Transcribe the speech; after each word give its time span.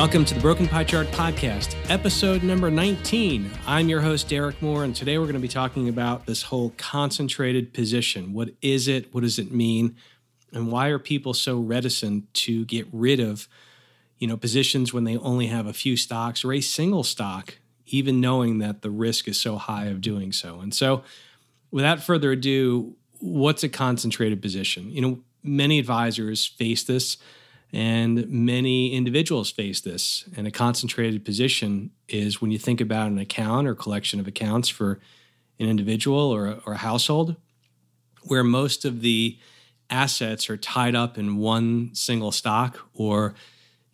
Welcome 0.00 0.24
to 0.24 0.34
the 0.34 0.40
Broken 0.40 0.66
Pie 0.66 0.84
Chart 0.84 1.08
Podcast, 1.08 1.76
episode 1.90 2.42
number 2.42 2.70
19. 2.70 3.50
I'm 3.66 3.90
your 3.90 4.00
host, 4.00 4.30
Derek 4.30 4.62
Moore, 4.62 4.82
and 4.82 4.96
today 4.96 5.18
we're 5.18 5.26
going 5.26 5.34
to 5.34 5.40
be 5.40 5.46
talking 5.46 5.90
about 5.90 6.24
this 6.24 6.44
whole 6.44 6.72
concentrated 6.78 7.74
position. 7.74 8.32
What 8.32 8.54
is 8.62 8.88
it? 8.88 9.12
What 9.12 9.20
does 9.20 9.38
it 9.38 9.52
mean? 9.52 9.96
And 10.54 10.72
why 10.72 10.88
are 10.88 10.98
people 10.98 11.34
so 11.34 11.58
reticent 11.58 12.32
to 12.32 12.64
get 12.64 12.88
rid 12.90 13.20
of, 13.20 13.46
you 14.16 14.26
know, 14.26 14.38
positions 14.38 14.94
when 14.94 15.04
they 15.04 15.18
only 15.18 15.48
have 15.48 15.66
a 15.66 15.74
few 15.74 15.98
stocks 15.98 16.46
or 16.46 16.54
a 16.54 16.62
single 16.62 17.04
stock, 17.04 17.58
even 17.84 18.22
knowing 18.22 18.56
that 18.60 18.80
the 18.80 18.90
risk 18.90 19.28
is 19.28 19.38
so 19.38 19.58
high 19.58 19.88
of 19.88 20.00
doing 20.00 20.32
so? 20.32 20.60
And 20.60 20.72
so, 20.72 21.04
without 21.70 22.02
further 22.02 22.32
ado, 22.32 22.96
what's 23.18 23.62
a 23.64 23.68
concentrated 23.68 24.40
position? 24.40 24.90
You 24.90 25.02
know, 25.02 25.18
many 25.42 25.78
advisors 25.78 26.46
face 26.46 26.84
this 26.84 27.18
and 27.72 28.28
many 28.28 28.92
individuals 28.92 29.50
face 29.50 29.80
this. 29.80 30.28
And 30.36 30.46
a 30.46 30.50
concentrated 30.50 31.24
position 31.24 31.90
is 32.08 32.40
when 32.40 32.50
you 32.50 32.58
think 32.58 32.80
about 32.80 33.10
an 33.10 33.18
account 33.18 33.68
or 33.68 33.74
collection 33.74 34.18
of 34.18 34.26
accounts 34.26 34.68
for 34.68 35.00
an 35.58 35.68
individual 35.68 36.18
or 36.18 36.46
a, 36.46 36.62
or 36.66 36.72
a 36.72 36.78
household, 36.78 37.36
where 38.22 38.42
most 38.42 38.84
of 38.84 39.02
the 39.02 39.38
assets 39.88 40.50
are 40.50 40.56
tied 40.56 40.94
up 40.94 41.18
in 41.18 41.36
one 41.36 41.90
single 41.94 42.32
stock 42.32 42.78
or 42.94 43.34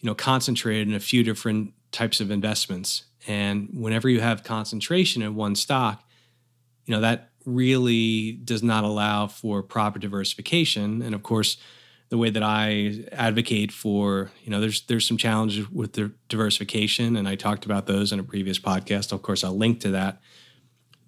you 0.00 0.06
know 0.06 0.14
concentrated 0.14 0.88
in 0.88 0.94
a 0.94 1.00
few 1.00 1.22
different 1.22 1.72
types 1.92 2.20
of 2.20 2.30
investments. 2.30 3.04
And 3.26 3.70
whenever 3.72 4.08
you 4.08 4.20
have 4.20 4.44
concentration 4.44 5.22
in 5.22 5.34
one 5.34 5.54
stock, 5.54 6.02
you 6.86 6.94
know 6.94 7.00
that 7.00 7.30
really 7.44 8.32
does 8.32 8.62
not 8.62 8.84
allow 8.84 9.26
for 9.26 9.62
proper 9.62 9.98
diversification. 9.98 11.02
And 11.02 11.14
of 11.14 11.22
course, 11.22 11.56
the 12.08 12.18
way 12.18 12.30
that 12.30 12.42
I 12.42 13.04
advocate 13.12 13.72
for, 13.72 14.30
you 14.44 14.50
know, 14.50 14.60
there's 14.60 14.82
there's 14.82 15.06
some 15.06 15.16
challenges 15.16 15.70
with 15.70 15.94
the 15.94 16.12
diversification, 16.28 17.16
and 17.16 17.28
I 17.28 17.34
talked 17.34 17.64
about 17.64 17.86
those 17.86 18.12
in 18.12 18.20
a 18.20 18.24
previous 18.24 18.58
podcast. 18.58 19.12
Of 19.12 19.22
course, 19.22 19.42
I'll 19.42 19.56
link 19.56 19.80
to 19.80 19.90
that. 19.90 20.20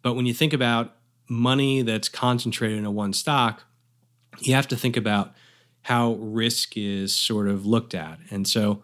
But 0.02 0.14
when 0.14 0.26
you 0.26 0.34
think 0.34 0.52
about 0.52 0.96
money 1.28 1.82
that's 1.82 2.08
concentrated 2.08 2.78
in 2.78 2.84
a 2.84 2.90
one 2.90 3.12
stock, 3.12 3.62
you 4.40 4.54
have 4.54 4.68
to 4.68 4.76
think 4.76 4.96
about 4.96 5.34
how 5.82 6.14
risk 6.14 6.76
is 6.76 7.14
sort 7.14 7.48
of 7.48 7.64
looked 7.64 7.94
at. 7.94 8.18
And 8.30 8.46
so, 8.46 8.82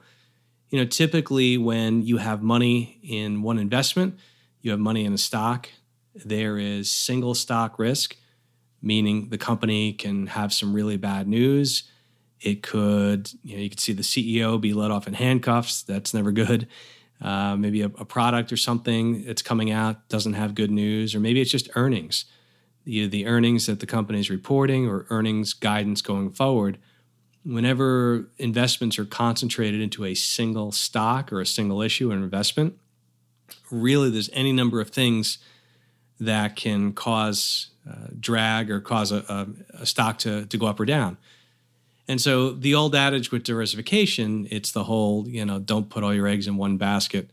you 0.70 0.78
know, 0.78 0.84
typically 0.84 1.58
when 1.58 2.02
you 2.02 2.18
have 2.18 2.42
money 2.42 2.98
in 3.02 3.42
one 3.42 3.58
investment, 3.58 4.18
you 4.60 4.70
have 4.70 4.80
money 4.80 5.04
in 5.04 5.12
a 5.12 5.18
stock, 5.18 5.68
there 6.14 6.58
is 6.58 6.90
single 6.90 7.34
stock 7.34 7.78
risk, 7.78 8.16
meaning 8.80 9.30
the 9.30 9.38
company 9.38 9.92
can 9.92 10.28
have 10.28 10.52
some 10.52 10.72
really 10.72 10.96
bad 10.96 11.26
news 11.26 11.90
it 12.44 12.62
could, 12.62 13.30
you 13.42 13.56
know, 13.56 13.62
you 13.62 13.70
could 13.70 13.80
see 13.80 13.94
the 13.94 14.02
CEO 14.02 14.60
be 14.60 14.74
let 14.74 14.90
off 14.90 15.08
in 15.08 15.14
handcuffs. 15.14 15.82
That's 15.82 16.12
never 16.12 16.30
good. 16.30 16.68
Uh, 17.20 17.56
maybe 17.56 17.80
a, 17.80 17.86
a, 17.86 18.04
product 18.04 18.52
or 18.52 18.56
something 18.56 19.24
that's 19.24 19.40
coming 19.40 19.70
out 19.70 20.08
doesn't 20.10 20.34
have 20.34 20.54
good 20.54 20.70
news, 20.70 21.14
or 21.14 21.20
maybe 21.20 21.40
it's 21.40 21.50
just 21.50 21.70
earnings. 21.74 22.26
The, 22.84 23.06
the 23.06 23.26
earnings 23.26 23.64
that 23.64 23.80
the 23.80 23.86
company 23.86 24.20
is 24.20 24.28
reporting 24.28 24.86
or 24.86 25.06
earnings 25.08 25.54
guidance 25.54 26.02
going 26.02 26.32
forward. 26.32 26.76
Whenever 27.42 28.28
investments 28.36 28.98
are 28.98 29.06
concentrated 29.06 29.80
into 29.80 30.04
a 30.04 30.14
single 30.14 30.70
stock 30.70 31.32
or 31.32 31.40
a 31.40 31.46
single 31.46 31.80
issue 31.80 32.10
or 32.10 32.14
investment, 32.14 32.76
really 33.70 34.10
there's 34.10 34.30
any 34.34 34.52
number 34.52 34.82
of 34.82 34.90
things 34.90 35.38
that 36.20 36.56
can 36.56 36.92
cause 36.92 37.70
uh, 37.88 38.08
drag 38.20 38.70
or 38.70 38.80
cause 38.80 39.12
a, 39.12 39.24
a, 39.28 39.82
a 39.82 39.86
stock 39.86 40.18
to, 40.18 40.44
to 40.46 40.58
go 40.58 40.66
up 40.66 40.78
or 40.78 40.84
down. 40.84 41.16
And 42.06 42.20
so 42.20 42.50
the 42.50 42.74
old 42.74 42.94
adage 42.94 43.30
with 43.30 43.44
diversification, 43.44 44.46
it's 44.50 44.72
the 44.72 44.84
whole, 44.84 45.26
you 45.26 45.44
know, 45.44 45.58
don't 45.58 45.88
put 45.88 46.04
all 46.04 46.12
your 46.12 46.26
eggs 46.26 46.46
in 46.46 46.56
one 46.56 46.76
basket. 46.76 47.30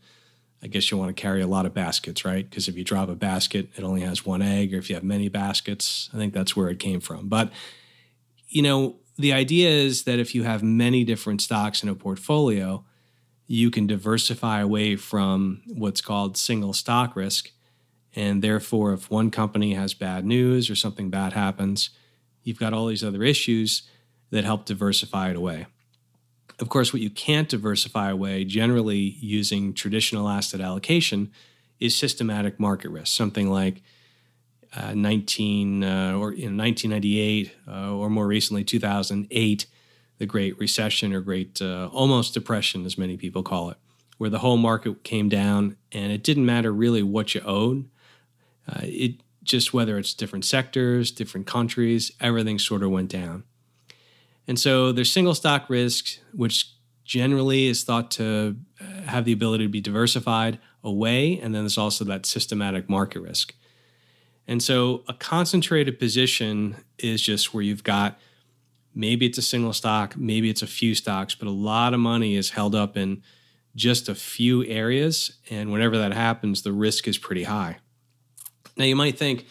I 0.62 0.68
guess 0.68 0.90
you 0.90 0.96
want 0.96 1.14
to 1.14 1.20
carry 1.20 1.42
a 1.42 1.46
lot 1.46 1.66
of 1.66 1.74
baskets, 1.74 2.24
right? 2.24 2.48
Because 2.48 2.68
if 2.68 2.76
you 2.76 2.84
drop 2.84 3.08
a 3.08 3.14
basket, 3.14 3.68
it 3.76 3.84
only 3.84 4.00
has 4.02 4.24
one 4.24 4.40
egg, 4.40 4.72
or 4.72 4.78
if 4.78 4.88
you 4.88 4.94
have 4.94 5.04
many 5.04 5.28
baskets, 5.28 6.08
I 6.14 6.16
think 6.16 6.32
that's 6.32 6.56
where 6.56 6.70
it 6.70 6.78
came 6.78 7.00
from. 7.00 7.28
But, 7.28 7.50
you 8.48 8.62
know, 8.62 8.96
the 9.18 9.32
idea 9.32 9.68
is 9.68 10.04
that 10.04 10.18
if 10.18 10.34
you 10.34 10.44
have 10.44 10.62
many 10.62 11.04
different 11.04 11.42
stocks 11.42 11.82
in 11.82 11.88
a 11.88 11.94
portfolio, 11.94 12.84
you 13.46 13.70
can 13.70 13.86
diversify 13.86 14.60
away 14.60 14.96
from 14.96 15.62
what's 15.66 16.00
called 16.00 16.36
single 16.36 16.72
stock 16.72 17.14
risk. 17.16 17.50
And 18.14 18.40
therefore, 18.40 18.92
if 18.94 19.10
one 19.10 19.30
company 19.30 19.74
has 19.74 19.94
bad 19.94 20.24
news 20.24 20.70
or 20.70 20.76
something 20.76 21.10
bad 21.10 21.32
happens, 21.32 21.90
you've 22.42 22.58
got 22.58 22.72
all 22.72 22.86
these 22.86 23.04
other 23.04 23.22
issues 23.22 23.82
that 24.32 24.44
help 24.44 24.64
diversify 24.64 25.30
it 25.30 25.36
away. 25.36 25.66
Of 26.58 26.68
course, 26.68 26.92
what 26.92 27.02
you 27.02 27.10
can't 27.10 27.48
diversify 27.48 28.10
away, 28.10 28.44
generally 28.44 29.16
using 29.20 29.74
traditional 29.74 30.28
asset 30.28 30.60
allocation, 30.60 31.30
is 31.78 31.94
systematic 31.94 32.58
market 32.58 32.90
risk, 32.90 33.14
something 33.14 33.50
like 33.50 33.82
uh, 34.74 34.94
19 34.94 35.84
uh, 35.84 35.86
or 36.16 36.32
know, 36.48 36.62
1998 36.62 37.52
uh, 37.68 37.94
or 37.94 38.08
more 38.08 38.26
recently 38.26 38.64
2008, 38.64 39.66
the 40.18 40.26
Great 40.26 40.58
Recession 40.58 41.12
or 41.12 41.20
Great 41.20 41.60
uh, 41.60 41.90
almost 41.92 42.32
Depression, 42.32 42.86
as 42.86 42.96
many 42.96 43.16
people 43.16 43.42
call 43.42 43.70
it, 43.70 43.76
where 44.16 44.30
the 44.30 44.38
whole 44.38 44.56
market 44.56 45.04
came 45.04 45.28
down 45.28 45.76
and 45.90 46.10
it 46.10 46.22
didn't 46.22 46.46
matter 46.46 46.72
really 46.72 47.02
what 47.02 47.34
you 47.34 47.42
owed. 47.44 47.88
Uh, 48.66 48.80
it 48.84 49.16
just 49.42 49.74
whether 49.74 49.98
it's 49.98 50.14
different 50.14 50.44
sectors, 50.44 51.10
different 51.10 51.46
countries, 51.46 52.12
everything 52.20 52.58
sort 52.58 52.82
of 52.82 52.90
went 52.90 53.10
down. 53.10 53.42
And 54.46 54.58
so 54.58 54.92
there's 54.92 55.12
single 55.12 55.34
stock 55.34 55.68
risk, 55.70 56.18
which 56.32 56.74
generally 57.04 57.66
is 57.66 57.84
thought 57.84 58.10
to 58.12 58.56
uh, 58.80 59.02
have 59.02 59.24
the 59.24 59.32
ability 59.32 59.64
to 59.64 59.70
be 59.70 59.80
diversified 59.80 60.58
away. 60.82 61.38
And 61.38 61.54
then 61.54 61.62
there's 61.62 61.78
also 61.78 62.04
that 62.06 62.26
systematic 62.26 62.88
market 62.88 63.20
risk. 63.20 63.54
And 64.46 64.62
so 64.62 65.04
a 65.08 65.14
concentrated 65.14 65.98
position 65.98 66.76
is 66.98 67.22
just 67.22 67.54
where 67.54 67.62
you've 67.62 67.84
got 67.84 68.18
maybe 68.94 69.26
it's 69.26 69.38
a 69.38 69.42
single 69.42 69.72
stock, 69.72 70.16
maybe 70.16 70.50
it's 70.50 70.62
a 70.62 70.66
few 70.66 70.94
stocks, 70.94 71.34
but 71.34 71.48
a 71.48 71.52
lot 71.52 71.94
of 71.94 72.00
money 72.00 72.36
is 72.36 72.50
held 72.50 72.74
up 72.74 72.96
in 72.96 73.22
just 73.74 74.08
a 74.08 74.14
few 74.14 74.64
areas. 74.66 75.38
And 75.48 75.72
whenever 75.72 75.96
that 75.98 76.12
happens, 76.12 76.62
the 76.62 76.72
risk 76.72 77.08
is 77.08 77.16
pretty 77.16 77.44
high. 77.44 77.78
Now, 78.76 78.84
you 78.84 78.96
might 78.96 79.18
think 79.18 79.46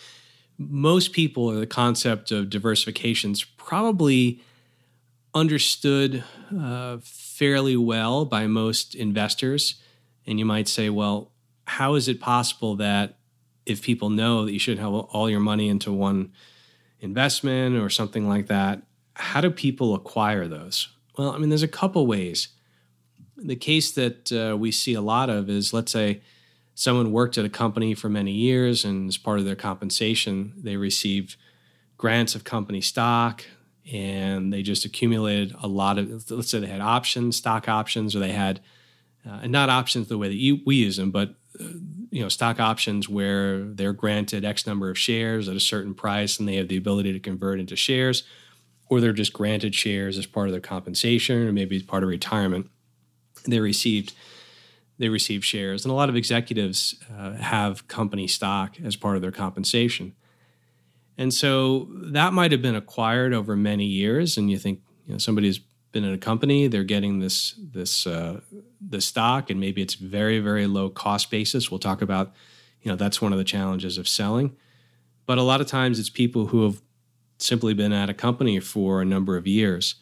most 0.58 1.12
people, 1.12 1.46
or 1.46 1.56
the 1.56 1.68
concept 1.68 2.32
of 2.32 2.50
diversification 2.50 3.32
is 3.32 3.44
probably 3.44 4.42
understood 5.34 6.24
uh, 6.58 6.98
fairly 7.02 7.78
well 7.78 8.26
by 8.26 8.48
most 8.48 8.96
investors. 8.96 9.76
And 10.26 10.40
you 10.40 10.46
might 10.46 10.68
say, 10.68 10.90
well, 10.90 11.32
how 11.66 11.96
is 11.96 12.08
it 12.08 12.20
possible 12.20 12.76
that 12.78 13.18
if 13.66 13.82
people 13.82 14.10
know 14.10 14.46
that 14.46 14.54
you 14.54 14.60
should 14.60 14.80
have 14.80 14.94
all 14.94 15.30
your 15.30 15.40
money 15.40 15.70
into 15.70 15.92
one 15.92 16.34
investment 17.00 17.76
or 17.78 17.90
something 17.90 18.28
like 18.28 18.48
that, 18.48 18.82
how 19.16 19.42
do 19.42 19.50
people 19.50 19.96
acquire 19.96 20.48
those? 20.48 20.90
Well, 21.18 21.32
I 21.32 21.38
mean, 21.38 21.50
there's 21.50 21.64
a 21.64 21.68
couple 21.68 22.06
ways. 22.08 22.50
The 23.38 23.56
case 23.56 23.92
that 23.94 24.32
uh, 24.32 24.58
we 24.58 24.72
see 24.72 24.94
a 24.94 25.02
lot 25.02 25.30
of 25.30 25.50
is 25.50 25.74
let's 25.74 25.92
say 25.92 26.22
someone 26.76 27.12
worked 27.12 27.38
at 27.38 27.46
a 27.46 27.50
company 27.50 27.94
for 27.94 28.10
many 28.10 28.32
years 28.32 28.86
and 28.86 29.08
as 29.08 29.18
part 29.18 29.40
of 29.40 29.46
their 29.46 29.56
compensation, 29.56 30.54
they 30.58 30.78
received 30.78 31.36
grants 31.98 32.36
of 32.36 32.44
company 32.44 32.82
stock 32.82 33.46
and 33.92 34.54
they 34.54 34.62
just 34.62 34.86
accumulated 34.86 35.56
a 35.62 35.68
lot 35.68 35.98
of 35.98 36.30
let's 36.32 36.50
say 36.50 36.60
they 36.60 36.68
had 36.68 36.82
options 36.82 37.36
stock 37.36 37.68
options 37.68 38.16
or 38.16 38.20
they 38.20 38.32
had 38.32 38.60
uh, 39.26 39.40
and 39.44 39.52
not 39.52 39.70
options 39.70 40.08
the 40.08 40.18
way 40.18 40.28
that 40.28 40.36
you, 40.36 40.60
we 40.66 40.76
use 40.76 40.98
them 40.98 41.12
but 41.12 41.36
uh, 41.60 41.66
you 42.10 42.22
know 42.22 42.30
stock 42.30 42.60
options 42.60 43.10
where 43.10 43.60
they're 43.64 43.94
granted 43.94 44.46
x 44.46 44.66
number 44.66 44.90
of 44.90 44.98
shares 44.98 45.48
at 45.48 45.56
a 45.56 45.60
certain 45.60 45.94
price 45.94 46.40
and 46.40 46.48
they 46.48 46.56
have 46.56 46.68
the 46.68 46.78
ability 46.78 47.12
to 47.12 47.20
convert 47.20 47.60
into 47.60 47.76
shares 47.76 48.24
or 48.92 49.00
they're 49.00 49.14
just 49.14 49.32
granted 49.32 49.74
shares 49.74 50.18
as 50.18 50.26
part 50.26 50.50
of 50.50 50.52
their 50.52 50.60
compensation 50.60 51.48
or 51.48 51.54
maybe 51.54 51.78
as 51.78 51.82
part 51.82 52.04
of 52.04 52.10
retirement. 52.10 52.70
They 53.48 53.62
received 53.62 54.14
they 55.00 55.08
received 55.10 55.46
shares. 55.46 55.84
And 55.84 55.92
a 55.92 55.96
lot 55.96 56.10
of 56.10 56.16
executives 56.16 56.94
uh, 57.18 57.32
have 57.32 57.88
company 57.88 58.28
stock 58.28 58.76
as 58.84 58.96
part 58.96 59.16
of 59.16 59.24
their 59.24 59.32
compensation 59.32 60.14
and 61.18 61.34
so 61.34 61.88
that 61.92 62.34
might 62.34 62.52
have 62.52 62.62
been 62.62 62.76
acquired 62.76 63.34
over 63.34 63.56
many 63.56 63.86
years. 63.86 64.38
And 64.38 64.50
you 64.50 64.58
think, 64.58 64.82
you 65.06 65.14
know, 65.14 65.18
somebody's 65.18 65.60
been 65.92 66.04
in 66.04 66.14
a 66.14 66.18
company, 66.18 66.68
they're 66.68 66.84
getting 66.84 67.20
this 67.20 67.54
this 67.58 68.08
uh, 68.08 68.42
the 68.80 69.02
stock, 69.02 69.50
and 69.50 69.60
maybe 69.60 69.82
it's 69.82 69.96
very 69.96 70.40
very 70.40 70.68
low 70.68 70.90
cost 70.90 71.30
basis. 71.30 71.70
We'll 71.70 71.80
talk 71.80 72.02
about, 72.02 72.34
you 72.82 72.90
know, 72.90 72.96
that's 72.96 73.22
one 73.22 73.32
of 73.32 73.38
the 73.38 73.44
challenges 73.44 73.98
of 73.98 74.08
selling. 74.08 74.56
But 75.26 75.38
a 75.38 75.44
lot 75.44 75.62
of 75.62 75.68
times 75.68 76.00
it's 76.00 76.10
people 76.10 76.48
who 76.48 76.64
have 76.64 76.82
simply 77.38 77.74
been 77.74 77.94
at 77.94 78.10
a 78.10 78.14
company 78.14 78.60
for 78.60 79.02
a 79.02 79.06
number 79.06 79.38
of 79.38 79.48
years. 79.48 79.96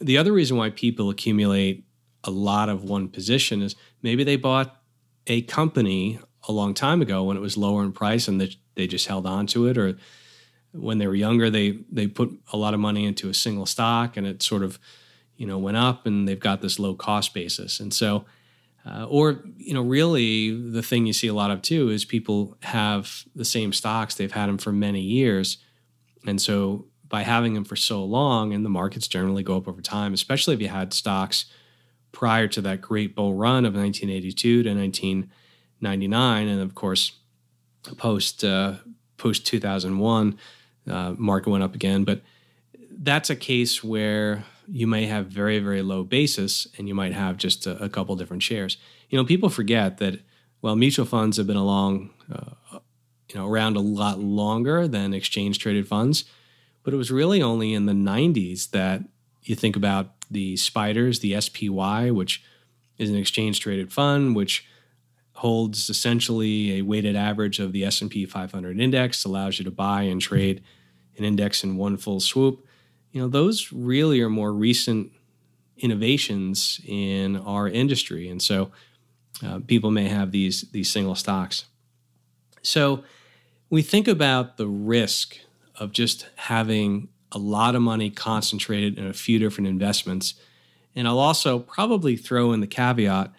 The 0.00 0.18
other 0.18 0.32
reason 0.32 0.56
why 0.56 0.70
people 0.70 1.10
accumulate 1.10 1.84
a 2.24 2.30
lot 2.30 2.68
of 2.68 2.84
one 2.84 3.08
position 3.08 3.62
is 3.62 3.76
maybe 4.02 4.24
they 4.24 4.36
bought 4.36 4.80
a 5.26 5.42
company 5.42 6.18
a 6.48 6.52
long 6.52 6.74
time 6.74 7.02
ago 7.02 7.24
when 7.24 7.36
it 7.36 7.40
was 7.40 7.56
lower 7.56 7.82
in 7.82 7.92
price 7.92 8.28
and 8.28 8.40
they, 8.40 8.50
they 8.78 8.86
just 8.86 9.08
held 9.08 9.26
on 9.26 9.46
to 9.48 9.66
it 9.66 9.76
or 9.76 9.98
when 10.72 10.96
they 10.98 11.06
were 11.06 11.14
younger, 11.14 11.50
they 11.50 11.80
they 11.92 12.06
put 12.06 12.30
a 12.54 12.56
lot 12.56 12.72
of 12.72 12.80
money 12.80 13.04
into 13.04 13.28
a 13.28 13.34
single 13.34 13.66
stock, 13.66 14.16
and 14.16 14.26
it 14.26 14.42
sort 14.42 14.62
of 14.62 14.78
you 15.36 15.46
know 15.46 15.58
went 15.58 15.76
up, 15.76 16.06
and 16.06 16.26
they've 16.26 16.40
got 16.50 16.62
this 16.62 16.78
low 16.78 16.94
cost 16.94 17.34
basis. 17.34 17.80
And 17.80 17.92
so 17.92 18.24
Uh, 18.86 19.04
or, 19.10 19.42
you 19.58 19.74
know, 19.74 19.82
really 19.82 20.50
the 20.50 20.82
thing 20.82 21.06
you 21.06 21.12
see 21.12 21.28
a 21.28 21.34
lot 21.34 21.50
of 21.50 21.60
too 21.60 21.90
is 21.90 22.06
people 22.06 22.56
have 22.62 23.24
the 23.34 23.44
same 23.44 23.70
stocks, 23.72 24.14
they've 24.14 24.38
had 24.40 24.48
them 24.48 24.56
for 24.56 24.72
many 24.72 25.02
years. 25.02 25.58
And 26.26 26.40
so 26.40 26.86
by 27.08 27.22
having 27.22 27.54
them 27.54 27.64
for 27.64 27.76
so 27.76 28.02
long, 28.04 28.54
and 28.54 28.64
the 28.64 28.70
markets 28.70 29.08
generally 29.08 29.42
go 29.42 29.56
up 29.56 29.68
over 29.68 29.82
time, 29.82 30.14
especially 30.14 30.54
if 30.54 30.60
you 30.62 30.68
had 30.68 30.94
stocks 30.94 31.46
prior 32.12 32.48
to 32.48 32.62
that 32.62 32.80
great 32.80 33.14
bull 33.14 33.34
run 33.34 33.66
of 33.66 33.74
1982 33.74 34.62
to 34.62 34.70
1999, 34.74 36.48
and 36.48 36.60
of 36.62 36.74
course, 36.74 37.12
post 37.96 38.44
uh, 38.44 38.74
post 39.16 39.46
2001, 39.46 40.38
uh, 40.90 41.14
market 41.16 41.50
went 41.50 41.64
up 41.64 41.74
again. 41.74 42.04
But 42.04 42.22
that's 42.90 43.30
a 43.30 43.36
case 43.36 43.82
where 43.82 44.44
you 44.70 44.86
may 44.86 45.06
have 45.06 45.26
very 45.26 45.58
very 45.58 45.82
low 45.82 46.04
basis, 46.04 46.66
and 46.76 46.88
you 46.88 46.94
might 46.94 47.12
have 47.12 47.36
just 47.36 47.66
a, 47.66 47.82
a 47.82 47.88
couple 47.88 48.16
different 48.16 48.42
shares. 48.42 48.76
You 49.10 49.18
know, 49.18 49.24
people 49.24 49.48
forget 49.48 49.98
that 49.98 50.20
well, 50.60 50.76
mutual 50.76 51.06
funds 51.06 51.36
have 51.36 51.46
been 51.46 51.56
along, 51.56 52.10
uh, 52.32 52.78
you 53.28 53.36
know, 53.36 53.46
around 53.46 53.76
a 53.76 53.80
lot 53.80 54.18
longer 54.18 54.88
than 54.88 55.14
exchange 55.14 55.58
traded 55.58 55.86
funds. 55.86 56.24
But 56.82 56.94
it 56.94 56.96
was 56.96 57.10
really 57.10 57.42
only 57.42 57.74
in 57.74 57.86
the 57.86 57.92
90s 57.92 58.70
that 58.70 59.02
you 59.42 59.54
think 59.54 59.76
about 59.76 60.12
the 60.30 60.56
spiders, 60.56 61.20
the 61.20 61.40
SPY, 61.40 62.10
which 62.10 62.42
is 62.96 63.10
an 63.10 63.16
exchange 63.16 63.60
traded 63.60 63.92
fund, 63.92 64.34
which 64.34 64.66
holds 65.38 65.88
essentially 65.88 66.78
a 66.78 66.82
weighted 66.82 67.14
average 67.14 67.60
of 67.60 67.72
the 67.72 67.84
S&P 67.84 68.26
500 68.26 68.80
index, 68.80 69.24
allows 69.24 69.60
you 69.60 69.64
to 69.64 69.70
buy 69.70 70.02
and 70.02 70.20
trade 70.20 70.60
an 71.16 71.24
index 71.24 71.62
in 71.62 71.76
one 71.76 71.96
full 71.96 72.18
swoop. 72.18 72.66
You 73.12 73.22
know, 73.22 73.28
those 73.28 73.72
really 73.72 74.20
are 74.20 74.28
more 74.28 74.52
recent 74.52 75.12
innovations 75.76 76.80
in 76.84 77.36
our 77.36 77.68
industry, 77.68 78.28
and 78.28 78.42
so 78.42 78.72
uh, 79.44 79.60
people 79.64 79.92
may 79.92 80.08
have 80.08 80.32
these 80.32 80.62
these 80.72 80.90
single 80.90 81.14
stocks. 81.14 81.66
So 82.62 83.04
we 83.70 83.82
think 83.82 84.08
about 84.08 84.56
the 84.56 84.66
risk 84.66 85.38
of 85.76 85.92
just 85.92 86.26
having 86.34 87.08
a 87.30 87.38
lot 87.38 87.76
of 87.76 87.82
money 87.82 88.10
concentrated 88.10 88.98
in 88.98 89.06
a 89.06 89.12
few 89.12 89.38
different 89.38 89.68
investments. 89.68 90.34
And 90.96 91.06
I'll 91.06 91.20
also 91.20 91.60
probably 91.60 92.16
throw 92.16 92.52
in 92.52 92.60
the 92.60 92.66
caveat 92.66 93.32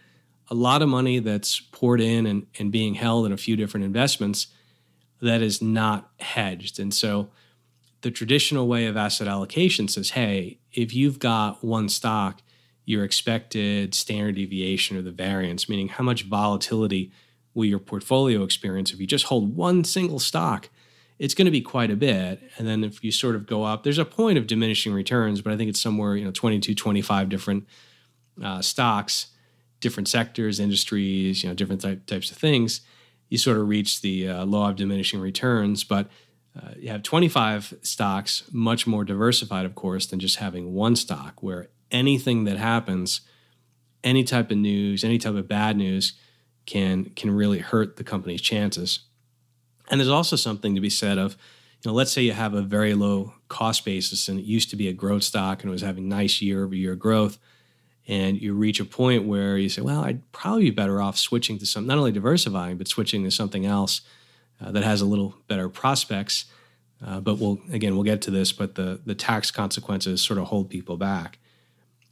a 0.49 0.55
lot 0.55 0.81
of 0.81 0.89
money 0.89 1.19
that's 1.19 1.59
poured 1.59 2.01
in 2.01 2.25
and, 2.25 2.47
and 2.57 2.71
being 2.71 2.95
held 2.95 3.25
in 3.25 3.31
a 3.31 3.37
few 3.37 3.55
different 3.55 3.85
investments 3.85 4.47
that 5.21 5.41
is 5.41 5.61
not 5.61 6.09
hedged. 6.19 6.79
And 6.79 6.93
so 6.93 7.29
the 8.01 8.11
traditional 8.11 8.67
way 8.67 8.85
of 8.85 8.97
asset 8.97 9.27
allocation 9.27 9.87
says, 9.87 10.11
hey, 10.11 10.59
if 10.71 10.93
you've 10.93 11.19
got 11.19 11.63
one 11.63 11.89
stock, 11.89 12.41
your 12.85 13.03
expected 13.03 13.93
standard 13.93 14.35
deviation 14.35 14.97
or 14.97 15.01
the 15.01 15.11
variance, 15.11 15.69
meaning 15.69 15.89
how 15.89 16.03
much 16.03 16.23
volatility 16.23 17.11
will 17.53 17.65
your 17.65 17.79
portfolio 17.79 18.43
experience 18.43 18.91
if 18.91 18.99
you 18.99 19.05
just 19.07 19.25
hold 19.25 19.55
one 19.55 19.83
single 19.83 20.19
stock 20.19 20.69
it's 21.19 21.33
going 21.33 21.45
to 21.45 21.51
be 21.51 21.61
quite 21.61 21.91
a 21.91 21.97
bit. 21.97 22.41
And 22.57 22.67
then 22.67 22.83
if 22.83 23.03
you 23.03 23.11
sort 23.11 23.35
of 23.35 23.45
go 23.45 23.63
up, 23.63 23.83
there's 23.83 23.97
a 23.97 24.05
point 24.05 24.37
of 24.37 24.47
diminishing 24.47 24.93
returns, 24.93 25.41
but 25.41 25.51
I 25.51 25.57
think 25.57 25.69
it's 25.69 25.81
somewhere, 25.81 26.15
you 26.15 26.23
know, 26.23 26.31
22, 26.31 26.73
25 26.73 27.29
different 27.29 27.67
uh, 28.41 28.61
stocks, 28.61 29.27
different 29.79 30.07
sectors, 30.07 30.59
industries, 30.59 31.43
you 31.43 31.49
know, 31.49 31.55
different 31.55 31.81
type, 31.81 32.05
types 32.05 32.31
of 32.31 32.37
things. 32.37 32.81
You 33.29 33.37
sort 33.37 33.57
of 33.57 33.67
reach 33.67 34.01
the 34.01 34.27
uh, 34.27 34.45
law 34.45 34.69
of 34.69 34.75
diminishing 34.75 35.19
returns, 35.19 35.83
but 35.83 36.07
uh, 36.59 36.71
you 36.77 36.89
have 36.89 37.03
25 37.03 37.75
stocks, 37.81 38.43
much 38.51 38.87
more 38.87 39.03
diversified, 39.03 39.65
of 39.65 39.75
course, 39.75 40.07
than 40.07 40.19
just 40.19 40.37
having 40.37 40.73
one 40.73 40.95
stock 40.95 41.41
where 41.41 41.69
anything 41.91 42.43
that 42.45 42.57
happens, 42.57 43.21
any 44.03 44.23
type 44.23 44.51
of 44.51 44.57
news, 44.57 45.03
any 45.03 45.17
type 45.17 45.35
of 45.35 45.47
bad 45.47 45.77
news 45.77 46.13
can 46.65 47.05
can 47.15 47.31
really 47.31 47.59
hurt 47.59 47.97
the 47.97 48.03
company's 48.03 48.41
chances. 48.41 48.99
And 49.89 49.99
there's 49.99 50.09
also 50.09 50.35
something 50.35 50.75
to 50.75 50.81
be 50.81 50.89
said 50.89 51.17
of, 51.17 51.35
you 51.83 51.89
know, 51.89 51.95
let's 51.95 52.11
say 52.11 52.21
you 52.21 52.33
have 52.33 52.53
a 52.53 52.61
very 52.61 52.93
low 52.93 53.33
cost 53.47 53.83
basis 53.85 54.27
and 54.27 54.39
it 54.39 54.45
used 54.45 54.69
to 54.69 54.75
be 54.75 54.87
a 54.87 54.93
growth 54.93 55.23
stock 55.23 55.61
and 55.61 55.69
it 55.69 55.71
was 55.71 55.81
having 55.81 56.07
nice 56.07 56.41
year 56.41 56.63
over 56.63 56.75
year 56.75 56.95
growth. 56.95 57.39
And 58.09 58.41
you 58.41 58.55
reach 58.55 58.79
a 58.79 58.85
point 58.85 59.25
where 59.25 59.55
you 59.55 59.69
say, 59.69 59.83
well, 59.83 60.03
I'd 60.03 60.31
probably 60.31 60.63
be 60.63 60.71
better 60.71 60.99
off 60.99 61.15
switching 61.15 61.59
to 61.59 61.65
some, 61.67 61.85
not 61.85 61.99
only 61.99 62.11
diversifying, 62.11 62.77
but 62.77 62.87
switching 62.87 63.23
to 63.23 63.29
something 63.29 63.67
else 63.67 64.01
uh, 64.59 64.71
that 64.71 64.83
has 64.83 64.99
a 64.99 65.05
little 65.05 65.35
better 65.47 65.69
prospects. 65.69 66.45
Uh, 67.05 67.19
but 67.19 67.37
we'll, 67.37 67.59
again, 67.71 67.93
we'll 67.93 68.03
get 68.03 68.23
to 68.23 68.31
this, 68.31 68.51
but 68.51 68.73
the, 68.73 68.99
the 69.05 69.13
tax 69.13 69.51
consequences 69.51 70.23
sort 70.23 70.39
of 70.39 70.45
hold 70.45 70.71
people 70.71 70.97
back. 70.97 71.37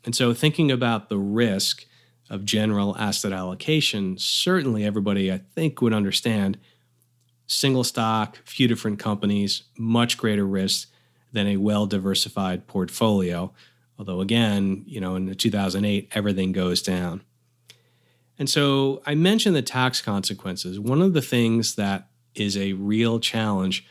And 0.06 0.16
so 0.16 0.36
thinking 0.36 0.72
about 0.72 1.10
the 1.10 1.18
risk 1.18 1.86
of 2.30 2.46
general 2.46 2.96
asset 2.98 3.34
allocation, 3.34 4.20
certainly 4.20 4.86
everybody, 4.86 5.32
I 5.32 5.40
think, 5.56 5.82
would 5.82 5.94
understand 5.94 6.60
single 7.48 7.84
stock, 7.84 8.38
few 8.46 8.68
different 8.68 9.00
companies, 9.00 9.64
much 9.80 10.16
greater 10.16 10.46
risk 10.46 10.92
than 11.34 11.48
a 11.48 11.58
well 11.58 11.88
diversified 11.88 12.68
portfolio. 12.68 13.52
Although, 14.00 14.22
again, 14.22 14.84
you 14.86 15.02
know, 15.02 15.16
in 15.16 15.34
2008, 15.34 16.10
everything 16.12 16.52
goes 16.52 16.82
down. 16.82 17.22
And 18.40 18.50
so 18.50 19.02
I 19.06 19.16
mentioned 19.16 19.56
the 19.56 19.62
tax 19.62 20.02
consequences. 20.02 20.80
One 20.80 21.02
of 21.02 21.14
the 21.14 21.22
things 21.22 21.76
that 21.76 22.08
is 22.36 22.56
a 22.56 22.74
real 22.74 23.20
challenge 23.20 23.86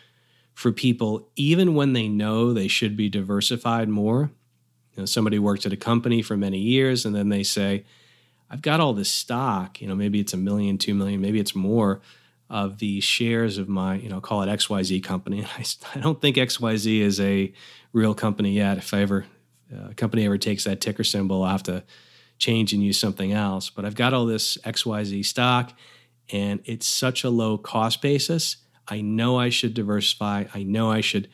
for 0.54 0.72
people, 0.72 1.28
even 1.36 1.74
when 1.74 1.92
they 1.92 2.08
know 2.08 2.52
they 2.52 2.68
should 2.68 2.96
be 2.96 3.08
diversified 3.08 3.88
more. 3.88 4.30
You 4.94 5.02
know, 5.02 5.04
somebody 5.06 5.38
worked 5.38 5.66
at 5.66 5.72
a 5.72 5.76
company 5.76 6.22
for 6.22 6.36
many 6.36 6.58
years 6.58 7.04
and 7.04 7.14
then 7.14 7.28
they 7.28 7.42
say, 7.42 7.84
I've 8.48 8.62
got 8.62 8.80
all 8.80 8.94
this 8.94 9.10
stock, 9.10 9.80
you 9.80 9.88
know, 9.88 9.94
maybe 9.94 10.20
it's 10.20 10.32
a 10.32 10.38
million, 10.38 10.78
two 10.78 10.94
million, 10.94 11.20
maybe 11.20 11.40
it's 11.40 11.54
more 11.54 12.00
of 12.48 12.78
the 12.78 13.00
shares 13.00 13.58
of 13.58 13.68
my, 13.68 13.96
you 13.96 14.08
know, 14.08 14.20
call 14.20 14.42
it 14.42 14.46
XYZ 14.46 15.02
company. 15.02 15.44
I, 15.44 15.64
I 15.94 16.00
don't 16.00 16.20
think 16.20 16.36
XYZ 16.36 17.00
is 17.00 17.20
a 17.20 17.52
real 17.92 18.14
company 18.14 18.52
yet. 18.52 18.78
If 18.78 18.94
I 18.94 19.00
ever, 19.00 19.26
Uh, 19.72 19.90
a 19.90 19.94
company 19.94 20.24
ever 20.24 20.38
takes 20.38 20.64
that 20.64 20.80
ticker 20.80 21.04
symbol, 21.04 21.42
I'll 21.42 21.52
have 21.52 21.62
to 21.64 21.84
change 22.38 22.72
and 22.72 22.82
use 22.82 22.98
something 22.98 23.32
else. 23.32 23.70
But 23.70 23.84
I've 23.84 23.94
got 23.94 24.14
all 24.14 24.26
this 24.26 24.58
XYZ 24.58 25.24
stock 25.24 25.72
and 26.30 26.60
it's 26.64 26.86
such 26.86 27.24
a 27.24 27.30
low 27.30 27.56
cost 27.58 28.02
basis. 28.02 28.56
I 28.88 29.00
know 29.00 29.38
I 29.38 29.48
should 29.48 29.74
diversify. 29.74 30.44
I 30.54 30.62
know 30.62 30.90
I 30.90 31.00
should 31.00 31.28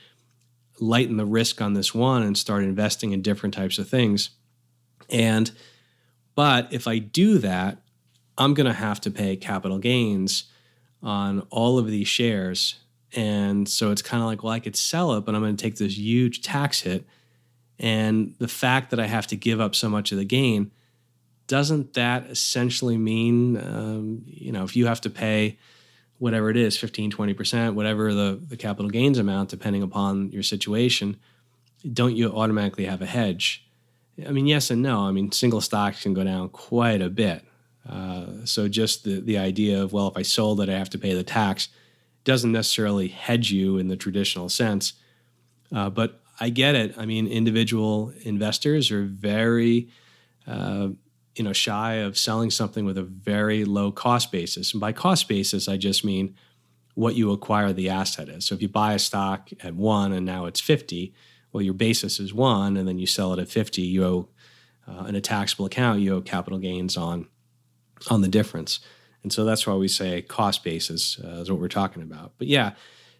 lighten 0.81 1.17
the 1.17 1.27
risk 1.27 1.61
on 1.61 1.75
this 1.75 1.95
one 1.95 2.23
and 2.23 2.37
start 2.37 2.65
investing 2.65 3.13
in 3.13 3.23
different 3.23 3.55
types 3.55 3.79
of 3.79 3.89
things. 3.89 4.31
And, 5.11 5.51
but 6.35 6.73
if 6.73 6.87
I 6.87 6.99
do 6.99 7.39
that, 7.39 7.79
I'm 8.39 8.55
going 8.55 8.67
to 8.67 8.73
have 8.73 9.01
to 9.03 9.11
pay 9.11 9.37
capital 9.37 9.79
gains 9.79 10.45
on 11.03 11.41
all 11.51 11.79
of 11.79 11.87
these 11.89 12.09
shares. 12.09 12.77
And 13.15 13.69
so 13.69 13.91
it's 13.91 14.03
kind 14.03 14.23
of 14.23 14.27
like, 14.27 14.43
well, 14.43 14.53
I 14.53 14.61
could 14.61 14.77
sell 14.77 15.13
it, 15.15 15.25
but 15.25 15.35
I'm 15.35 15.43
going 15.43 15.57
to 15.57 15.63
take 15.63 15.77
this 15.77 15.99
huge 15.99 16.43
tax 16.43 16.81
hit. 16.81 17.05
And 17.83 18.35
the 18.39 18.49
fact 18.49 18.91
that 18.91 19.01
I 19.01 19.07
have 19.07 19.27
to 19.27 19.37
give 19.37 19.61
up 19.61 19.75
so 19.75 19.89
much 19.89 20.13
of 20.13 20.19
the 20.19 20.25
gain, 20.25 20.71
doesn't 21.49 21.95
that 21.95 22.31
essentially 22.31 22.97
mean, 22.97 23.57
um, 23.59 24.23
you 24.25 24.53
know, 24.53 24.63
if 24.63 24.77
you 24.77 24.87
have 24.87 25.01
to 25.03 25.11
pay 25.11 25.59
whatever 26.19 26.49
it 26.49 26.57
is, 26.57 26.79
15, 26.79 27.11
20%, 27.11 27.75
whatever 27.75 28.15
the, 28.15 28.41
the 28.49 28.57
capital 28.57 28.89
gains 28.89 29.19
amount, 29.19 29.51
depending 29.51 29.83
upon 29.83 30.31
your 30.31 30.45
situation, 30.45 31.17
don't 31.93 32.17
you 32.17 32.31
automatically 32.31 32.85
have 32.85 33.03
a 33.03 33.07
hedge? 33.07 33.67
I 34.25 34.31
mean, 34.31 34.47
yes 34.47 34.71
and 34.71 34.81
no. 34.81 35.01
I 35.01 35.11
mean, 35.11 35.33
single 35.33 35.61
stocks 35.61 36.03
can 36.03 36.15
go 36.15 36.23
down 36.23 36.49
quite 36.51 37.03
a 37.03 37.11
bit. 37.11 37.45
Uh, 37.89 38.45
so 38.45 38.69
just 38.69 39.03
the, 39.03 39.21
the 39.21 39.39
idea 39.39 39.83
of, 39.83 39.93
well, 39.93 40.07
if 40.07 40.17
I 40.17 40.23
sold 40.23 40.61
it, 40.61 40.69
I 40.69 40.79
have 40.79 40.91
to 40.91 40.99
pay 40.99 41.15
the 41.15 41.25
tax 41.25 41.69
doesn't 42.23 42.53
necessarily 42.53 43.09
hedge 43.09 43.51
you 43.51 43.79
in 43.79 43.89
the 43.89 43.97
traditional 43.97 44.49
sense. 44.49 44.93
Uh, 45.75 45.91
but 45.91 46.22
I 46.43 46.49
get 46.49 46.75
it. 46.75 46.99
I 46.99 47.07
mean, 47.07 47.29
individual 47.29 48.13
investors 48.23 48.91
are 48.91 49.05
very, 49.05 49.91
uh, 50.45 50.89
you 51.37 51.45
know, 51.45 51.53
shy 51.53 51.95
of 51.95 52.19
selling 52.19 52.51
something 52.51 52.85
with 52.85 52.99
a 52.99 53.05
very 53.05 53.65
low 53.65 53.93
cost 53.93 54.33
basis. 54.33 54.73
And 54.73 54.81
by 54.81 54.91
cost 54.91 55.29
basis, 55.29 55.69
I 55.69 55.77
just 55.77 56.05
mean 56.05 56.35
what 56.95 57.15
you 57.15 57.31
acquire 57.31 57.73
the 57.73 57.89
asset 57.89 58.29
is. 58.29 58.45
So 58.45 58.57
if 58.57 58.61
you 58.61 58.69
buy 58.69 58.95
a 58.95 58.99
stock 58.99 59.51
at 59.63 59.77
one 59.77 60.13
and 60.13 60.27
now 60.27 60.47
it's 60.47 60.59
50, 60.59 61.15
well, 61.53 61.63
your 61.63 61.75
basis 61.75 62.19
is 62.19 62.35
one, 62.35 62.77
and 62.77 62.89
then 62.89 62.99
you 62.99 63.07
sell 63.07 63.33
it 63.33 63.39
at 63.39 63.49
50, 63.49 63.81
you 63.81 64.05
owe, 64.05 64.29
uh, 64.89 65.05
in 65.05 65.15
a 65.15 65.21
taxable 65.21 65.67
account, 65.67 66.01
you 66.01 66.13
owe 66.17 66.23
capital 66.23 66.59
gains 66.59 66.97
on 66.97 67.29
on 68.11 68.21
the 68.21 68.29
difference. 68.29 68.81
And 69.23 69.33
so 69.33 69.45
that's 69.45 69.65
why 69.65 69.75
we 69.75 69.87
say 69.87 70.23
cost 70.23 70.65
basis 70.65 71.21
uh, 71.23 71.43
is 71.43 71.49
what 71.49 71.61
we're 71.61 71.69
talking 71.69 72.03
about. 72.03 72.33
But 72.37 72.49
yeah, 72.49 72.73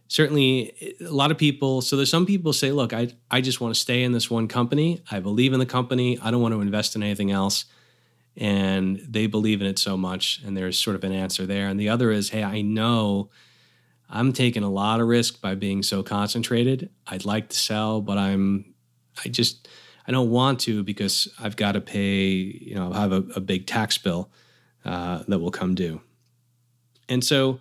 certainly 0.09 0.97
a 1.01 1.11
lot 1.11 1.31
of 1.31 1.39
people. 1.39 1.81
So 1.81 1.97
there's 1.97 2.11
some 2.11 2.27
people 2.27 2.53
say, 2.53 2.71
look, 2.71 2.93
I, 2.93 3.09
I 3.31 3.41
just 3.41 3.61
want 3.61 3.75
to 3.75 3.81
stay 3.81 4.03
in 4.03 4.13
this 4.13 4.31
one 4.31 4.49
company. 4.49 5.03
I 5.11 5.21
believe 5.21 5.53
in 5.53 5.59
the 5.59 5.67
company. 5.67 6.19
I 6.21 6.31
don't 6.31 6.43
want 6.43 6.55
to 6.55 6.61
invest 6.61 6.97
in 6.97 7.03
anything 7.03 7.31
else. 7.31 7.65
And 8.37 8.99
they 9.09 9.27
believe 9.27 9.61
in 9.61 9.67
it 9.67 9.79
so 9.79 9.97
much. 9.97 10.41
And 10.45 10.57
there's 10.57 10.79
sort 10.79 10.97
of 10.97 11.05
an 11.05 11.13
answer 11.13 11.47
there. 11.47 11.69
And 11.69 11.79
the 11.79 11.89
other 11.89 12.11
is, 12.11 12.31
hey, 12.31 12.43
I 12.43 12.63
know 12.63 13.31
I'm 14.09 14.33
taking 14.33 14.63
a 14.63 14.71
lot 14.71 15.01
of 15.01 15.07
risk 15.07 15.41
by 15.41 15.55
being 15.55 15.83
so 15.83 16.03
concentrated. 16.03 16.91
I'd 17.07 17.25
like 17.25 17.49
to 17.49 17.57
sell, 17.57 18.01
but 18.01 18.19
I'm, 18.19 18.75
I 19.25 19.29
just, 19.29 19.69
I 20.07 20.13
don't 20.13 20.31
want 20.31 20.61
to 20.61 20.83
because 20.83 21.29
I've 21.39 21.57
got 21.57 21.73
to 21.73 21.81
pay, 21.81 22.25
you 22.27 22.75
know, 22.75 22.93
i 22.93 23.01
have 23.01 23.13
a, 23.13 23.25
a 23.37 23.41
big 23.41 23.67
tax 23.67 23.97
bill 23.99 24.31
uh, 24.85 25.23
that 25.29 25.39
will 25.39 25.51
come 25.51 25.75
due. 25.75 26.01
And 27.09 27.25
so, 27.25 27.61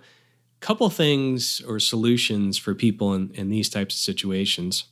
couple 0.62 0.89
things 0.89 1.60
or 1.68 1.80
solutions 1.80 2.58
for 2.58 2.74
people 2.74 3.13
in, 3.13 3.32
in 3.34 3.50
these 3.50 3.70
types 3.70 3.96
of 3.96 4.00
situations. 4.00 4.86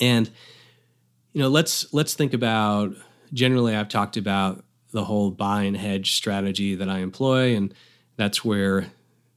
And 0.00 0.28
you 1.32 1.40
know, 1.40 1.48
let's 1.48 1.92
let's 1.94 2.14
think 2.14 2.34
about 2.34 2.94
generally 3.32 3.74
I've 3.74 3.88
talked 3.88 4.16
about 4.16 4.64
the 4.90 5.04
whole 5.04 5.30
buy 5.30 5.62
and 5.62 5.76
hedge 5.76 6.12
strategy 6.12 6.74
that 6.74 6.88
I 6.88 6.98
employ 6.98 7.56
and 7.56 7.72
that's 8.16 8.44
where 8.44 8.88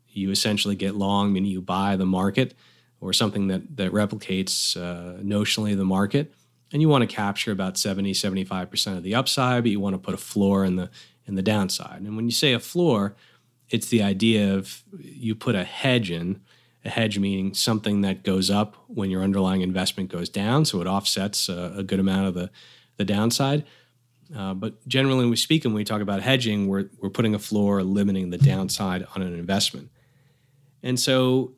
you 0.09 0.31
essentially 0.31 0.75
get 0.75 0.95
long, 0.95 1.31
meaning 1.31 1.51
you 1.51 1.61
buy 1.61 1.95
the 1.95 2.05
market 2.05 2.53
or 2.99 3.13
something 3.13 3.47
that 3.47 3.77
that 3.77 3.91
replicates 3.91 4.75
uh, 4.75 5.21
notionally 5.21 5.77
the 5.77 5.85
market 5.85 6.33
and 6.73 6.81
you 6.81 6.89
want 6.89 7.07
to 7.07 7.15
capture 7.15 7.51
about 7.51 7.77
70 7.77 8.13
75% 8.13 8.97
of 8.97 9.03
the 9.03 9.15
upside 9.15 9.63
but 9.63 9.71
you 9.71 9.79
want 9.79 9.93
to 9.93 9.99
put 9.99 10.13
a 10.13 10.17
floor 10.17 10.65
in 10.65 10.75
the 10.75 10.89
in 11.27 11.35
the 11.35 11.41
downside 11.41 12.01
and 12.01 12.15
when 12.15 12.25
you 12.25 12.31
say 12.31 12.53
a 12.53 12.59
floor 12.59 13.15
it's 13.69 13.87
the 13.87 14.03
idea 14.03 14.53
of 14.55 14.83
you 14.99 15.35
put 15.35 15.55
a 15.55 15.63
hedge 15.63 16.11
in. 16.11 16.41
A 16.83 16.89
hedge 16.89 17.17
meaning 17.17 17.55
something 17.55 18.01
that 18.01 18.23
goes 18.23 18.51
up 18.51 18.75
when 18.85 19.09
your 19.09 19.23
underlying 19.23 19.61
investment 19.61 20.11
goes 20.11 20.29
down 20.29 20.65
so 20.65 20.81
it 20.81 20.87
offsets 20.87 21.49
a, 21.49 21.73
a 21.77 21.83
good 21.83 21.99
amount 21.99 22.27
of 22.27 22.35
the 22.35 22.51
the 22.97 23.03
downside. 23.03 23.65
Uh, 24.35 24.53
but 24.53 24.87
generally 24.87 25.21
when 25.21 25.31
we 25.31 25.35
speak 25.35 25.65
and 25.65 25.73
we 25.73 25.83
talk 25.83 26.01
about 26.01 26.21
hedging 26.21 26.67
we're, 26.67 26.89
we're 26.99 27.09
putting 27.09 27.33
a 27.33 27.39
floor 27.39 27.81
limiting 27.81 28.29
the 28.29 28.37
downside 28.37 29.03
on 29.15 29.23
an 29.23 29.33
investment. 29.33 29.89
And 30.83 30.99
so 30.99 31.53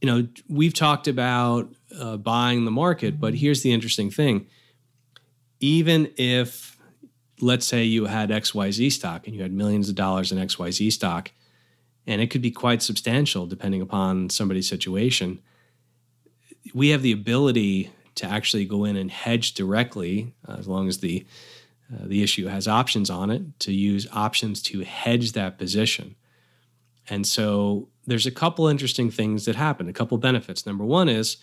you 0.00 0.08
know 0.08 0.26
we've 0.48 0.74
talked 0.74 1.06
about 1.06 1.72
uh, 1.98 2.16
buying 2.16 2.64
the 2.64 2.70
market. 2.70 3.20
But 3.20 3.34
here's 3.34 3.62
the 3.62 3.72
interesting 3.72 4.10
thing. 4.10 4.46
Even 5.60 6.12
if, 6.16 6.78
let's 7.40 7.66
say, 7.66 7.84
you 7.84 8.06
had 8.06 8.30
XYZ 8.30 8.92
stock 8.92 9.26
and 9.26 9.34
you 9.34 9.42
had 9.42 9.52
millions 9.52 9.88
of 9.88 9.94
dollars 9.94 10.32
in 10.32 10.38
XYZ 10.38 10.92
stock, 10.92 11.30
and 12.06 12.20
it 12.20 12.30
could 12.30 12.42
be 12.42 12.50
quite 12.50 12.82
substantial 12.82 13.46
depending 13.46 13.82
upon 13.82 14.30
somebody's 14.30 14.68
situation, 14.68 15.40
we 16.74 16.90
have 16.90 17.02
the 17.02 17.12
ability 17.12 17.90
to 18.16 18.26
actually 18.26 18.64
go 18.64 18.84
in 18.84 18.96
and 18.96 19.10
hedge 19.10 19.54
directly 19.54 20.34
uh, 20.48 20.56
as 20.58 20.66
long 20.66 20.88
as 20.88 20.98
the 20.98 21.26
uh, 21.92 22.04
the 22.06 22.20
issue 22.20 22.46
has 22.46 22.66
options 22.66 23.08
on 23.08 23.30
it 23.30 23.60
to 23.60 23.72
use 23.72 24.08
options 24.12 24.60
to 24.60 24.80
hedge 24.80 25.32
that 25.32 25.56
position. 25.56 26.16
And 27.08 27.24
so 27.24 27.88
there's 28.08 28.26
a 28.26 28.32
couple 28.32 28.66
interesting 28.66 29.08
things 29.08 29.44
that 29.44 29.54
happen, 29.54 29.88
a 29.88 29.92
couple 29.92 30.18
benefits. 30.18 30.66
Number 30.66 30.84
one 30.84 31.08
is 31.08 31.36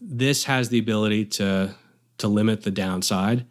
this 0.00 0.44
has 0.44 0.68
the 0.68 0.78
ability 0.78 1.24
to 1.24 1.74
to 2.18 2.28
limit 2.28 2.62
the 2.62 2.70
downside. 2.70 3.46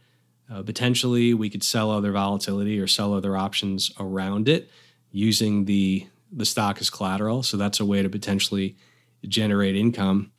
Uh, 0.50 0.62
potentially, 0.62 1.34
we 1.34 1.50
could 1.50 1.64
sell 1.64 1.92
other 1.92 2.12
volatility 2.12 2.80
or 2.80 2.88
sell 2.88 3.14
other 3.14 3.36
options 3.36 3.92
around 4.00 4.48
it 4.48 4.70
using 5.14 5.64
the 5.66 6.08
the 6.36 6.46
stock 6.46 6.82
as 6.82 6.90
collateral. 6.90 7.44
So 7.44 7.56
that's 7.56 7.80
a 7.80 7.86
way 7.86 8.02
to 8.02 8.10
potentially 8.10 8.76
generate 9.26 9.76
income. 9.76 10.32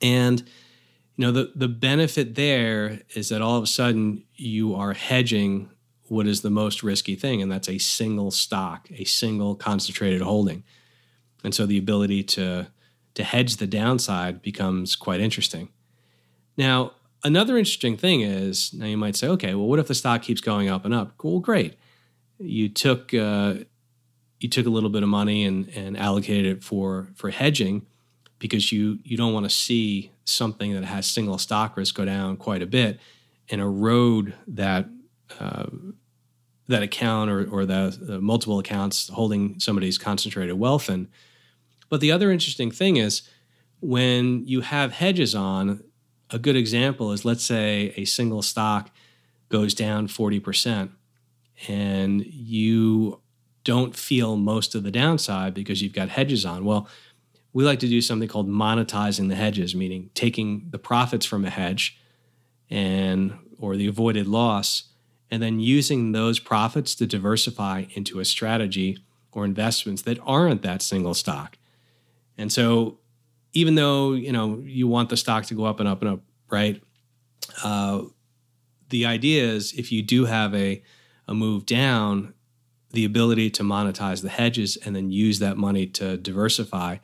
And 0.00 0.40
you 1.16 1.26
know 1.26 1.30
the 1.30 1.52
the 1.54 1.68
benefit 1.68 2.34
there 2.34 3.02
is 3.14 3.28
that 3.28 3.42
all 3.42 3.56
of 3.56 3.62
a 3.62 3.68
sudden 3.68 4.24
you 4.34 4.74
are 4.74 4.94
hedging 4.94 5.70
what 6.08 6.26
is 6.26 6.40
the 6.42 6.50
most 6.50 6.82
risky 6.82 7.14
thing, 7.14 7.40
and 7.40 7.52
that's 7.52 7.68
a 7.68 7.78
single 7.78 8.30
stock, 8.30 8.88
a 8.90 9.04
single 9.04 9.54
concentrated 9.54 10.20
holding. 10.20 10.64
And 11.44 11.54
so 11.54 11.66
the 11.66 11.78
ability 11.78 12.24
to 12.24 12.68
to 13.14 13.24
hedge 13.24 13.58
the 13.58 13.66
downside 13.66 14.40
becomes 14.42 14.96
quite 14.96 15.20
interesting. 15.20 15.68
Now, 16.56 16.92
another 17.22 17.58
interesting 17.58 17.96
thing 17.96 18.22
is 18.22 18.72
now 18.72 18.86
you 18.86 18.96
might 18.96 19.16
say, 19.16 19.28
okay, 19.28 19.54
well, 19.54 19.66
what 19.66 19.78
if 19.78 19.88
the 19.88 19.94
stock 19.94 20.22
keeps 20.22 20.40
going 20.40 20.68
up 20.68 20.86
and 20.86 20.94
up? 20.94 21.12
Well, 21.22 21.40
great. 21.40 21.76
You 22.38 22.70
took 22.70 23.12
uh, 23.12 23.54
you 24.42 24.48
took 24.48 24.66
a 24.66 24.70
little 24.70 24.90
bit 24.90 25.02
of 25.02 25.08
money 25.08 25.44
and, 25.44 25.68
and 25.70 25.96
allocated 25.96 26.58
it 26.58 26.64
for 26.64 27.08
for 27.14 27.30
hedging 27.30 27.86
because 28.38 28.72
you 28.72 28.98
you 29.04 29.16
don't 29.16 29.32
want 29.32 29.44
to 29.44 29.50
see 29.50 30.10
something 30.24 30.72
that 30.72 30.84
has 30.84 31.06
single 31.06 31.38
stock 31.38 31.76
risk 31.76 31.94
go 31.94 32.04
down 32.04 32.36
quite 32.36 32.62
a 32.62 32.66
bit 32.66 32.98
and 33.48 33.60
erode 33.60 34.34
that 34.46 34.86
uh, 35.38 35.66
that 36.68 36.82
account 36.82 37.30
or, 37.30 37.48
or 37.50 37.66
the, 37.66 37.96
the 38.00 38.20
multiple 38.20 38.58
accounts 38.58 39.08
holding 39.08 39.58
somebody's 39.60 39.98
concentrated 39.98 40.58
wealth 40.58 40.88
in. 40.88 41.08
But 41.88 42.00
the 42.00 42.12
other 42.12 42.30
interesting 42.30 42.70
thing 42.70 42.96
is 42.96 43.22
when 43.80 44.46
you 44.46 44.62
have 44.62 44.92
hedges 44.92 45.34
on, 45.34 45.84
a 46.30 46.38
good 46.38 46.56
example 46.56 47.12
is 47.12 47.24
let's 47.24 47.44
say 47.44 47.92
a 47.96 48.04
single 48.04 48.42
stock 48.42 48.90
goes 49.48 49.74
down 49.74 50.08
40% 50.08 50.90
and 51.68 52.24
you 52.24 53.21
don't 53.64 53.96
feel 53.96 54.36
most 54.36 54.74
of 54.74 54.82
the 54.82 54.90
downside 54.90 55.54
because 55.54 55.82
you've 55.82 55.92
got 55.92 56.08
hedges 56.08 56.44
on. 56.44 56.64
Well, 56.64 56.88
we 57.52 57.64
like 57.64 57.80
to 57.80 57.88
do 57.88 58.00
something 58.00 58.28
called 58.28 58.48
monetizing 58.48 59.28
the 59.28 59.34
hedges, 59.34 59.74
meaning 59.74 60.10
taking 60.14 60.68
the 60.70 60.78
profits 60.78 61.26
from 61.26 61.44
a 61.44 61.50
hedge 61.50 61.98
and 62.70 63.34
or 63.58 63.76
the 63.76 63.86
avoided 63.86 64.26
loss 64.26 64.84
and 65.32 65.42
then 65.42 65.60
using 65.60 66.12
those 66.12 66.38
profits 66.38 66.94
to 66.94 67.06
diversify 67.06 67.86
into 67.94 68.20
a 68.20 68.24
strategy 68.24 68.98
or 69.32 69.46
investments 69.46 70.02
that 70.02 70.18
aren't 70.26 70.60
that 70.60 70.82
single 70.82 71.14
stock. 71.14 71.56
And 72.36 72.52
so, 72.52 72.98
even 73.54 73.74
though 73.74 74.12
you 74.12 74.30
know 74.30 74.60
you 74.62 74.86
want 74.88 75.08
the 75.08 75.16
stock 75.16 75.46
to 75.46 75.54
go 75.54 75.64
up 75.64 75.80
and 75.80 75.88
up 75.88 76.02
and 76.02 76.10
up, 76.10 76.20
right? 76.50 76.82
Uh, 77.64 78.02
the 78.90 79.06
idea 79.06 79.44
is 79.44 79.72
if 79.72 79.90
you 79.90 80.02
do 80.02 80.26
have 80.26 80.54
a 80.54 80.82
a 81.26 81.34
move 81.34 81.64
down, 81.64 82.34
the 82.92 83.04
ability 83.04 83.50
to 83.50 83.62
monetize 83.62 84.22
the 84.22 84.28
hedges 84.28 84.76
and 84.76 84.94
then 84.94 85.10
use 85.10 85.38
that 85.38 85.56
money 85.56 85.86
to 85.86 86.16
diversify 86.16 86.98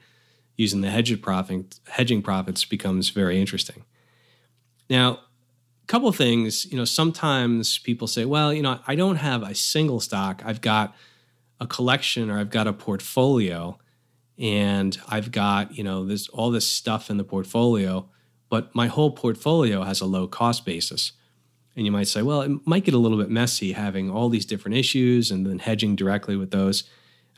using 0.57 0.81
the 0.81 1.19
profit, 1.23 1.81
hedging 1.89 2.21
profits 2.21 2.65
becomes 2.65 3.11
very 3.11 3.41
interesting. 3.41 3.85
Now, 4.91 5.21
a 5.85 5.87
couple 5.87 6.11
things, 6.13 6.67
you 6.67 6.77
know, 6.77 6.85
sometimes 6.85 7.79
people 7.79 8.07
say, 8.07 8.25
well, 8.25 8.53
you 8.53 8.63
know, 8.63 8.81
I 8.87 8.95
don't 8.95 9.17
have 9.17 9.43
a 9.43 9.55
single 9.55 10.01
stock. 10.01 10.43
I've 10.45 10.61
got 10.61 10.95
a 11.61 11.67
collection 11.67 12.31
or 12.31 12.39
I've 12.39 12.51
got 12.51 12.67
a 12.67 12.73
portfolio 12.73 13.79
and 14.37 14.99
I've 15.09 15.33
got, 15.33 15.77
you 15.77 15.85
know, 15.85 16.05
this 16.05 16.29
all 16.29 16.51
this 16.51 16.67
stuff 16.67 17.09
in 17.09 17.17
the 17.17 17.25
portfolio, 17.25 18.09
but 18.49 18.75
my 18.75 18.87
whole 18.87 19.11
portfolio 19.11 19.83
has 19.83 20.01
a 20.01 20.07
low 20.07 20.27
cost 20.27 20.65
basis. 20.65 21.13
And 21.79 21.87
you 21.87 21.93
might 21.93 22.09
say, 22.09 22.23
well, 22.23 22.41
it 22.41 22.51
might 22.67 22.85
get 22.85 22.95
a 22.95 22.99
little 22.99 23.17
bit 23.17 23.31
messy 23.31 23.71
having 23.71 24.11
all 24.11 24.29
these 24.29 24.45
different 24.45 24.77
issues 24.77 25.31
and 25.31 25.47
then 25.47 25.61
hedging 25.61 25.95
directly 25.95 26.35
with 26.35 26.51
those. 26.51 26.83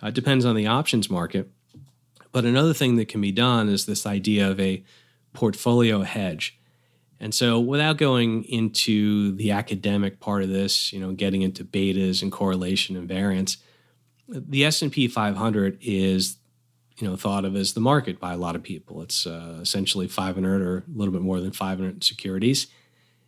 Uh, 0.02 0.06
it 0.06 0.14
depends 0.14 0.46
on 0.46 0.56
the 0.56 0.66
options 0.66 1.10
market. 1.10 1.50
But 2.32 2.46
another 2.46 2.72
thing 2.72 2.96
that 2.96 3.08
can 3.08 3.20
be 3.20 3.32
done 3.32 3.68
is 3.68 3.84
this 3.84 4.06
idea 4.06 4.50
of 4.50 4.58
a 4.58 4.82
portfolio 5.34 6.04
hedge. 6.04 6.58
And 7.20 7.34
so 7.34 7.60
without 7.60 7.98
going 7.98 8.44
into 8.44 9.36
the 9.36 9.50
academic 9.50 10.20
part 10.20 10.42
of 10.42 10.48
this, 10.48 10.90
you 10.90 11.00
know, 11.00 11.12
getting 11.12 11.42
into 11.42 11.62
betas 11.62 12.22
and 12.22 12.32
correlation 12.32 12.96
and 12.96 13.06
variance, 13.06 13.58
the 14.26 14.64
S&P 14.64 15.06
500 15.06 15.76
is 15.82 16.38
you 16.96 17.06
know 17.06 17.16
thought 17.16 17.44
of 17.44 17.56
as 17.56 17.74
the 17.74 17.80
market 17.80 18.18
by 18.18 18.32
a 18.32 18.38
lot 18.38 18.56
of 18.56 18.62
people. 18.62 19.02
It's 19.02 19.26
uh, 19.26 19.58
essentially 19.60 20.08
500 20.08 20.62
or 20.62 20.78
a 20.78 20.82
little 20.94 21.12
bit 21.12 21.20
more 21.20 21.40
than 21.40 21.52
500 21.52 22.02
securities, 22.02 22.68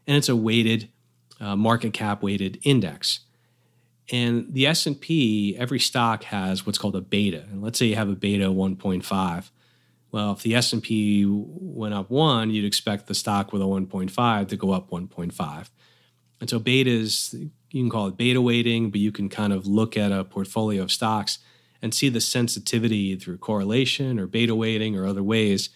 and 0.07 0.17
it's 0.17 0.31
a 0.31 0.37
weighted 0.37 0.89
uh, 1.43 1.57
market 1.57 1.93
cap 1.93 2.23
weighted 2.23 2.61
index. 2.63 3.21
And 4.11 4.53
the 4.53 4.67
S 4.67 4.87
and 4.87 5.01
P, 5.01 5.57
every 5.59 5.81
stock 5.81 6.25
has 6.25 6.65
what's 6.65 6.79
called 6.79 6.97
a 6.97 7.01
beta. 7.01 7.45
And 7.51 7.63
let's 7.63 7.79
say 7.79 7.87
you 7.87 7.97
have 7.97 8.09
a 8.09 8.15
beta 8.15 8.47
1.5. 8.47 9.51
Well, 10.11 10.33
if 10.33 10.43
the 10.43 10.55
S 10.55 10.73
and 10.73 10.83
P 10.83 11.25
went 11.27 11.95
up 11.95 12.11
one, 12.11 12.51
you'd 12.51 12.65
expect 12.65 13.07
the 13.07 13.15
stock 13.15 13.53
with 13.53 13.63
a 13.63 13.65
1.5 13.65 14.49
to 14.49 14.57
go 14.57 14.71
up 14.73 14.91
1.5. 14.91 15.71
And 16.41 16.51
so 16.51 16.61
betas, 16.61 17.33
you 17.71 17.83
can 17.83 17.91
call 17.91 18.09
it 18.09 18.17
beta 18.17 18.41
weighting, 18.41 18.91
but 18.91 19.01
you 19.01 19.13
can 19.13 19.29
kind 19.29 19.53
of 19.53 19.67
look 19.67 19.97
at 19.97 20.13
a 20.13 20.25
portfolio 20.25 20.83
of 20.83 20.93
stocks 20.93 21.39
and 21.81 21.95
see 21.95 22.09
the 22.09 22.21
sensitivity 22.21 23.17
through 23.17 23.39
correlation 23.39 24.19
or 24.19 24.27
beta 24.27 24.55
weighting 24.55 24.97
or 24.97 25.07
other 25.07 25.23
ways 25.23 25.71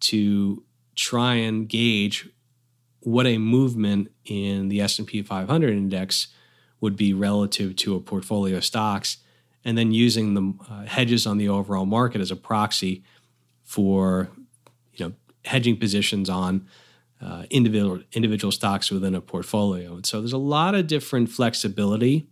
to 0.00 0.64
try 0.96 1.34
and 1.34 1.68
gauge 1.68 2.28
what 3.00 3.26
a 3.26 3.38
movement 3.38 4.10
in 4.24 4.68
the 4.68 4.80
S&P 4.80 5.22
500 5.22 5.70
index 5.70 6.28
would 6.80 6.96
be 6.96 7.12
relative 7.12 7.76
to 7.76 7.94
a 7.94 8.00
portfolio 8.00 8.58
of 8.58 8.64
stocks 8.64 9.18
and 9.64 9.76
then 9.76 9.92
using 9.92 10.34
the 10.34 10.54
uh, 10.70 10.84
hedges 10.84 11.26
on 11.26 11.38
the 11.38 11.48
overall 11.48 11.86
market 11.86 12.20
as 12.20 12.30
a 12.30 12.36
proxy 12.36 13.02
for 13.62 14.30
you 14.94 15.06
know 15.06 15.14
hedging 15.44 15.76
positions 15.76 16.28
on 16.28 16.66
uh, 17.20 17.44
individual 17.50 18.00
individual 18.12 18.50
stocks 18.50 18.90
within 18.90 19.14
a 19.14 19.20
portfolio 19.20 19.94
and 19.96 20.06
so 20.06 20.20
there's 20.20 20.32
a 20.32 20.38
lot 20.38 20.74
of 20.74 20.86
different 20.86 21.28
flexibility 21.28 22.26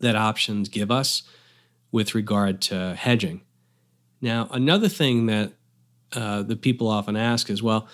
that 0.00 0.16
options 0.16 0.68
give 0.68 0.90
us 0.90 1.22
with 1.92 2.14
regard 2.14 2.60
to 2.60 2.94
hedging. 2.96 3.42
Now, 4.20 4.48
another 4.50 4.88
thing 4.88 5.26
that 5.26 5.52
uh, 6.12 6.42
the 6.42 6.56
people 6.56 6.88
often 6.88 7.16
ask 7.16 7.48
is, 7.50 7.62
well, 7.62 7.88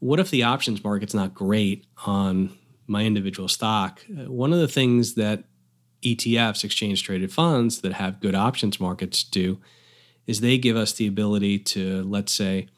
what 0.00 0.18
if 0.18 0.30
the 0.30 0.42
options 0.42 0.82
market's 0.82 1.14
not 1.14 1.34
great 1.34 1.86
on 2.04 2.56
my 2.86 3.04
individual 3.04 3.48
stock? 3.48 4.04
One 4.08 4.52
of 4.52 4.58
the 4.58 4.68
things 4.68 5.14
that 5.14 5.44
ETFs, 6.02 6.64
exchange 6.64 7.02
traded 7.02 7.32
funds 7.32 7.82
that 7.82 7.92
have 7.92 8.20
good 8.20 8.34
options 8.34 8.80
markets 8.80 9.22
do 9.22 9.60
is 10.26 10.40
they 10.40 10.58
give 10.58 10.76
us 10.76 10.94
the 10.94 11.06
ability 11.06 11.58
to, 11.58 12.02
let's 12.02 12.32
say, 12.32 12.68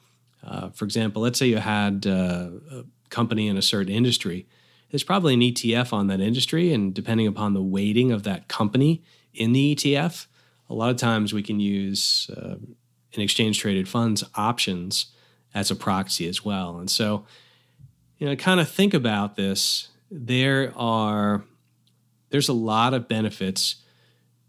uh, 0.45 0.71
for 0.71 0.85
example, 0.85 1.23
let's 1.23 1.39
say 1.39 1.47
you 1.47 1.59
had 1.59 2.07
uh, 2.07 2.51
a 2.71 2.85
company 3.11 3.47
in 3.47 3.57
a 3.57 3.63
certain 3.63 3.93
industry. 3.93 4.47
There's 4.91 5.05
probably 5.05 5.35
an 5.35 5.41
ETF 5.41 5.93
on 5.93 6.09
that 6.09 6.21
industry, 6.21 6.73
and 6.73 6.93
depending 6.93 7.27
upon 7.27 7.55
the 7.55 7.63
weighting 7.63 8.11
of 8.11 8.25
that 8.25 8.49
company 8.49 9.03
in 9.33 9.53
the 9.53 9.75
ETF, 9.75 10.27
a 10.69 10.75
lot 10.75 10.91
of 10.91 10.97
times 10.97 11.33
we 11.33 11.43
can 11.43 11.61
use 11.61 12.29
uh, 12.37 12.57
in 13.13 13.23
exchange 13.23 13.61
traded 13.61 13.89
funds 13.89 14.25
options 14.35 15.07
as 15.55 15.71
a 15.71 15.77
proxy 15.77 16.29
as 16.29 16.45
well. 16.45 16.79
And 16.79 16.91
so, 16.91 17.25
you 18.19 18.27
know, 18.27 18.37
kind 18.37 18.61
of 18.61 18.69
think 18.69 18.95
about 18.95 19.37
this. 19.37 19.89
There 20.11 20.73
are 20.77 21.45
there's 22.31 22.49
a 22.49 22.55
lot 22.55 22.95
of 22.95 23.09
benefits 23.09 23.77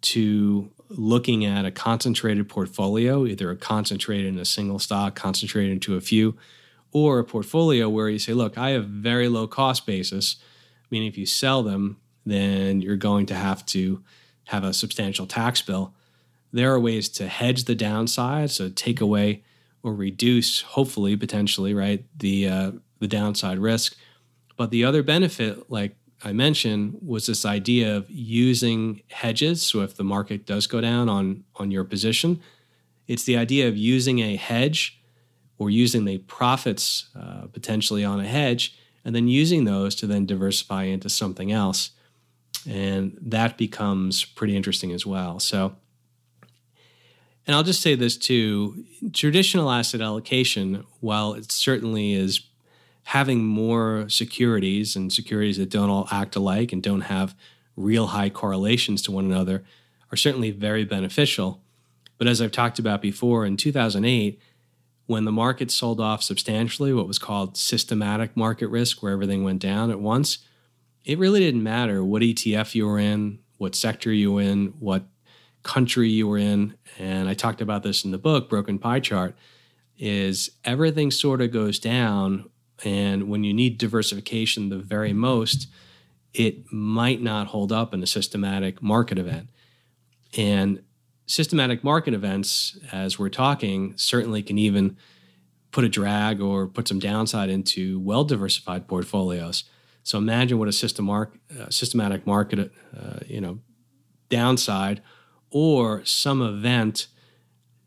to 0.02 0.72
looking 0.90 1.46
at 1.46 1.66
a 1.66 1.72
concentrated 1.72 2.48
portfolio, 2.48 3.26
either 3.26 3.52
a 3.52 3.56
concentrated 3.56 4.28
in 4.28 4.40
a 4.40 4.46
single 4.46 4.80
stock, 4.80 5.16
concentrated 5.16 5.72
into 5.72 5.96
a 5.96 6.02
few, 6.02 6.38
or 6.92 7.20
a 7.20 7.24
portfolio 7.24 7.90
where 7.90 8.10
you 8.10 8.20
say, 8.20 8.34
look, 8.34 8.58
I 8.58 8.70
have 8.70 8.86
very 8.86 9.28
low 9.28 9.48
cost 9.48 9.86
basis, 9.86 10.38
meaning 10.92 11.08
if 11.08 11.18
you 11.18 11.26
sell 11.26 11.64
them, 11.64 11.98
then 12.26 12.82
you're 12.82 12.96
going 12.96 13.26
to 13.28 13.36
have 13.36 13.66
to 13.68 14.04
have 14.46 14.64
a 14.64 14.74
substantial 14.74 15.26
tax 15.26 15.62
bill. 15.62 15.94
There 16.52 16.72
are 16.74 16.80
ways 16.80 17.10
to 17.10 17.28
hedge 17.28 17.64
the 17.64 17.76
downside, 17.76 18.52
so 18.52 18.70
take 18.70 19.02
away 19.02 19.44
or 19.84 19.94
reduce, 19.94 20.62
hopefully, 20.62 21.16
potentially, 21.16 21.74
right, 21.74 22.06
the 22.18 22.48
uh, 22.48 22.72
the 23.00 23.08
downside 23.08 23.60
risk. 23.60 23.96
But 24.56 24.72
the 24.72 24.86
other 24.86 25.04
benefit, 25.04 25.70
like 25.70 25.96
I 26.24 26.32
mentioned 26.32 26.98
was 27.06 27.28
this 27.28 27.46
idea 27.46 27.96
of 27.98 28.10
using 28.10 29.02
hedges. 29.10 29.62
So 29.62 29.82
if 29.82 29.96
the 29.96 30.04
market 30.04 30.46
does 30.46 30.68
go 30.68 30.80
down 30.80 31.10
on, 31.10 31.44
on 31.58 31.70
your 31.70 31.84
position, 31.84 32.42
it's 33.08 33.26
the 33.26 33.36
idea 33.36 33.68
of 33.68 33.76
using 33.76 34.20
a 34.20 34.38
hedge 34.38 35.02
or 35.58 35.70
using 35.70 36.06
the 36.06 36.20
profits 36.20 37.10
uh, 37.20 37.48
potentially 37.52 38.06
on 38.06 38.20
a 38.20 38.26
hedge 38.26 38.78
and 39.04 39.14
then 39.14 39.28
using 39.28 39.66
those 39.66 39.96
to 39.96 40.08
then 40.08 40.26
diversify 40.26 40.84
into 40.84 41.10
something 41.10 41.52
else. 41.52 41.92
And 42.70 43.18
that 43.22 43.58
becomes 43.58 44.24
pretty 44.24 44.56
interesting 44.56 44.94
as 44.94 45.06
well. 45.06 45.40
So, 45.40 45.76
and 47.46 47.56
I'll 47.56 47.64
just 47.64 47.82
say 47.82 47.96
this 47.96 48.18
too 48.18 48.86
traditional 49.12 49.70
asset 49.70 50.02
allocation, 50.02 50.86
while 51.00 51.34
it 51.34 51.52
certainly 51.52 52.14
is 52.14 52.42
having 53.04 53.44
more 53.44 54.08
securities 54.08 54.96
and 54.96 55.12
securities 55.12 55.58
that 55.58 55.70
don't 55.70 55.90
all 55.90 56.08
act 56.12 56.36
alike 56.36 56.72
and 56.72 56.82
don't 56.82 57.02
have 57.02 57.36
real 57.76 58.08
high 58.08 58.30
correlations 58.30 59.02
to 59.02 59.12
one 59.12 59.26
another 59.26 59.64
are 60.12 60.18
certainly 60.18 60.52
very 60.52 60.86
beneficial. 60.86 61.62
But 62.18 62.28
as 62.28 62.42
I've 62.42 62.52
talked 62.52 62.80
about 62.80 63.02
before, 63.02 63.46
in 63.46 63.58
2008, 63.58 64.40
when 65.06 65.26
the 65.26 65.32
market 65.32 65.70
sold 65.70 66.00
off 66.00 66.24
substantially, 66.24 66.94
what 66.94 67.08
was 67.08 67.20
called 67.20 67.58
systematic 67.58 68.38
market 68.38 68.68
risk, 68.68 69.04
where 69.04 69.12
everything 69.12 69.44
went 69.44 69.62
down 69.62 69.92
at 69.92 70.00
once, 70.00 70.38
it 71.04 71.20
really 71.20 71.42
didn't 71.42 71.64
matter 71.64 72.04
what 72.04 72.22
ETF 72.22 72.74
you 72.76 72.88
were 72.88 73.00
in, 73.00 73.40
what 73.58 73.76
sector 73.76 74.14
you 74.14 74.34
were 74.34 74.42
in, 74.42 74.68
what 74.80 75.04
country 75.64 76.10
you 76.10 76.28
were 76.28 76.38
in. 76.38 76.76
And 77.00 77.28
I 77.28 77.34
talked 77.34 77.62
about 77.62 77.84
this 77.84 78.06
in 78.06 78.12
the 78.12 78.18
book, 78.18 78.50
Broken 78.50 78.78
Pie 78.78 79.00
Chart, 79.00 79.36
is 79.98 80.52
everything 80.64 81.12
sort 81.12 81.42
of 81.42 81.52
goes 81.52 81.80
down 81.80 82.50
and 82.84 83.30
when 83.30 83.44
you 83.44 83.54
need 83.54 83.78
diversification 83.78 84.70
the 84.70 84.78
very 84.78 85.14
most, 85.14 85.68
it 86.34 86.72
might 86.72 87.22
not 87.22 87.48
hold 87.48 87.72
up 87.72 87.94
in 87.94 88.02
a 88.02 88.08
systematic 88.08 88.82
market 88.82 89.18
event. 89.18 89.50
And 90.36 90.82
systematic 91.26 91.84
market 91.84 92.14
events, 92.14 92.78
as 92.92 93.20
we're 93.20 93.30
talking, 93.30 93.94
certainly 93.96 94.42
can 94.42 94.58
even 94.58 94.98
put 95.72 95.84
a 95.84 95.90
drag 95.90 96.42
or 96.42 96.68
put 96.68 96.88
some 96.88 97.00
downside 97.00 97.50
into 97.50 98.00
well 98.00 98.24
diversified 98.24 98.88
portfolios. 98.88 99.64
So 100.04 100.18
imagine 100.18 100.58
what 100.60 100.68
a 100.68 100.74
system 100.74 101.06
mark, 101.06 101.38
uh, 101.58 101.70
systematic 101.70 102.28
market, 102.28 102.72
uh, 102.98 103.20
you 103.26 103.40
know, 103.40 103.60
downside 104.30 105.02
or 105.54 106.04
some 106.04 106.42
event, 106.42 107.08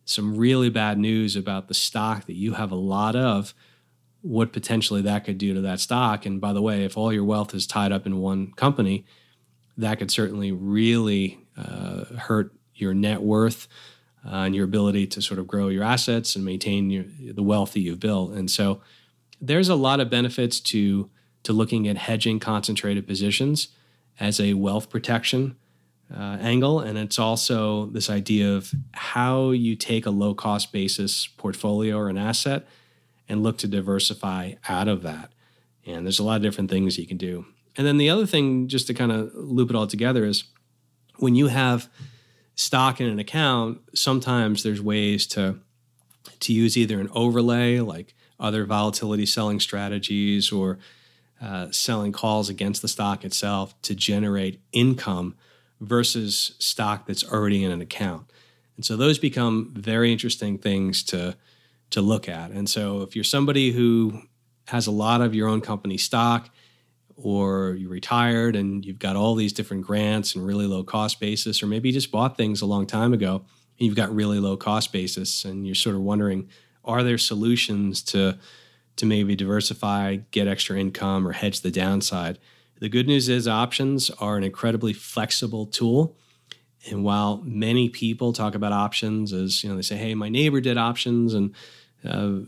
some 0.04 0.36
really 0.36 0.70
bad 0.70 0.98
news 0.98 1.36
about 1.36 1.68
the 1.68 1.74
stock 1.74 2.24
that 2.26 2.36
you 2.36 2.54
have 2.54 2.70
a 2.70 2.76
lot 2.76 3.16
of 3.16 3.52
what 4.22 4.52
potentially 4.52 5.02
that 5.02 5.24
could 5.24 5.36
do 5.36 5.52
to 5.52 5.60
that 5.60 5.80
stock. 5.80 6.24
And 6.24 6.40
by 6.40 6.52
the 6.52 6.62
way, 6.62 6.84
if 6.84 6.96
all 6.96 7.12
your 7.12 7.24
wealth 7.24 7.54
is 7.54 7.66
tied 7.66 7.92
up 7.92 8.06
in 8.06 8.18
one 8.18 8.52
company, 8.52 9.04
that 9.76 9.98
could 9.98 10.10
certainly 10.10 10.52
really 10.52 11.46
uh, 11.56 12.04
hurt 12.16 12.54
your 12.74 12.94
net 12.94 13.20
worth 13.20 13.68
uh, 14.24 14.44
and 14.44 14.54
your 14.54 14.64
ability 14.64 15.06
to 15.08 15.20
sort 15.20 15.38
of 15.38 15.46
grow 15.46 15.68
your 15.68 15.84
assets 15.84 16.36
and 16.36 16.44
maintain 16.44 16.90
your, 16.90 17.04
the 17.20 17.42
wealth 17.42 17.72
that 17.72 17.80
you've 17.80 18.00
built. 18.00 18.32
And 18.32 18.50
so 18.50 18.80
there's 19.40 19.68
a 19.68 19.74
lot 19.74 20.00
of 20.00 20.08
benefits 20.08 20.60
to 20.60 21.10
to 21.42 21.52
looking 21.52 21.86
at 21.86 21.96
hedging 21.96 22.40
concentrated 22.40 23.06
positions 23.06 23.68
as 24.18 24.40
a 24.40 24.54
wealth 24.54 24.90
protection 24.90 25.54
uh, 26.14 26.38
angle. 26.40 26.80
And 26.80 26.98
it's 26.98 27.18
also 27.18 27.86
this 27.86 28.08
idea 28.08 28.54
of 28.54 28.72
how 28.92 29.50
you 29.50 29.76
take 29.76 30.06
a 30.06 30.10
low 30.10 30.34
cost 30.34 30.72
basis 30.72 31.26
portfolio 31.26 31.96
or 31.96 32.08
an 32.08 32.18
asset 32.18 32.66
and 33.28 33.42
look 33.42 33.58
to 33.58 33.68
diversify 33.68 34.52
out 34.68 34.88
of 34.88 35.02
that. 35.02 35.32
And 35.84 36.06
there's 36.06 36.18
a 36.18 36.24
lot 36.24 36.36
of 36.36 36.42
different 36.42 36.70
things 36.70 36.98
you 36.98 37.06
can 37.06 37.16
do. 37.16 37.46
And 37.76 37.86
then 37.86 37.96
the 37.96 38.10
other 38.10 38.26
thing, 38.26 38.68
just 38.68 38.86
to 38.86 38.94
kind 38.94 39.12
of 39.12 39.30
loop 39.34 39.70
it 39.70 39.76
all 39.76 39.86
together, 39.86 40.24
is 40.24 40.44
when 41.16 41.34
you 41.34 41.48
have 41.48 41.88
stock 42.54 43.00
in 43.00 43.06
an 43.06 43.18
account, 43.18 43.80
sometimes 43.94 44.62
there's 44.62 44.80
ways 44.80 45.26
to 45.28 45.60
to 46.40 46.52
use 46.52 46.76
either 46.76 47.00
an 47.00 47.08
overlay 47.12 47.78
like 47.78 48.14
other 48.38 48.64
volatility 48.64 49.24
selling 49.24 49.60
strategies 49.60 50.50
or 50.50 50.78
uh, 51.40 51.70
selling 51.70 52.12
calls 52.12 52.48
against 52.48 52.82
the 52.82 52.88
stock 52.88 53.24
itself 53.24 53.80
to 53.82 53.94
generate 53.94 54.60
income 54.72 55.34
versus 55.80 56.54
stock 56.58 57.06
that's 57.06 57.24
already 57.24 57.64
in 57.64 57.70
an 57.70 57.80
account. 57.80 58.30
And 58.76 58.84
so 58.84 58.96
those 58.96 59.18
become 59.18 59.72
very 59.74 60.12
interesting 60.12 60.58
things 60.58 61.02
to 61.04 61.36
to 61.90 62.00
look 62.00 62.28
at. 62.28 62.50
And 62.50 62.68
so 62.68 63.02
if 63.02 63.14
you're 63.14 63.24
somebody 63.24 63.70
who 63.70 64.22
has 64.66 64.88
a 64.88 64.90
lot 64.90 65.20
of 65.20 65.36
your 65.36 65.48
own 65.48 65.60
company 65.60 65.96
stock 65.96 66.50
or 67.14 67.76
you're 67.78 67.90
retired 67.90 68.56
and 68.56 68.84
you've 68.84 68.98
got 68.98 69.14
all 69.14 69.36
these 69.36 69.52
different 69.52 69.86
grants 69.86 70.34
and 70.34 70.44
really 70.44 70.66
low 70.66 70.82
cost 70.82 71.20
basis 71.20 71.62
or 71.62 71.66
maybe 71.66 71.88
you 71.88 71.92
just 71.92 72.10
bought 72.10 72.36
things 72.36 72.60
a 72.60 72.66
long 72.66 72.86
time 72.86 73.12
ago 73.12 73.36
and 73.36 73.86
you've 73.86 73.94
got 73.94 74.12
really 74.12 74.40
low 74.40 74.56
cost 74.56 74.92
basis 74.92 75.44
and 75.44 75.64
you're 75.64 75.76
sort 75.76 75.94
of 75.94 76.02
wondering 76.02 76.48
are 76.84 77.04
there 77.04 77.18
solutions 77.18 78.02
to 78.02 78.36
to 78.96 79.06
maybe 79.06 79.36
diversify, 79.36 80.16
get 80.30 80.48
extra 80.48 80.78
income 80.78 81.28
or 81.28 81.32
hedge 81.32 81.60
the 81.60 81.70
downside. 81.70 82.38
The 82.78 82.88
good 82.88 83.06
news 83.06 83.28
is 83.28 83.48
options 83.48 84.10
are 84.10 84.36
an 84.36 84.44
incredibly 84.44 84.92
flexible 84.92 85.66
tool 85.66 86.16
and 86.90 87.04
while 87.04 87.42
many 87.44 87.88
people 87.88 88.32
talk 88.32 88.54
about 88.54 88.72
options 88.72 89.32
as, 89.32 89.62
you 89.62 89.70
know, 89.70 89.76
they 89.76 89.82
say, 89.82 89.96
hey, 89.96 90.14
my 90.14 90.28
neighbor 90.28 90.60
did 90.60 90.78
options 90.78 91.34
and 91.34 91.54
uh, 92.04 92.38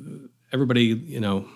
everybody, 0.53 0.85
you 0.85 1.21
know, 1.21 1.49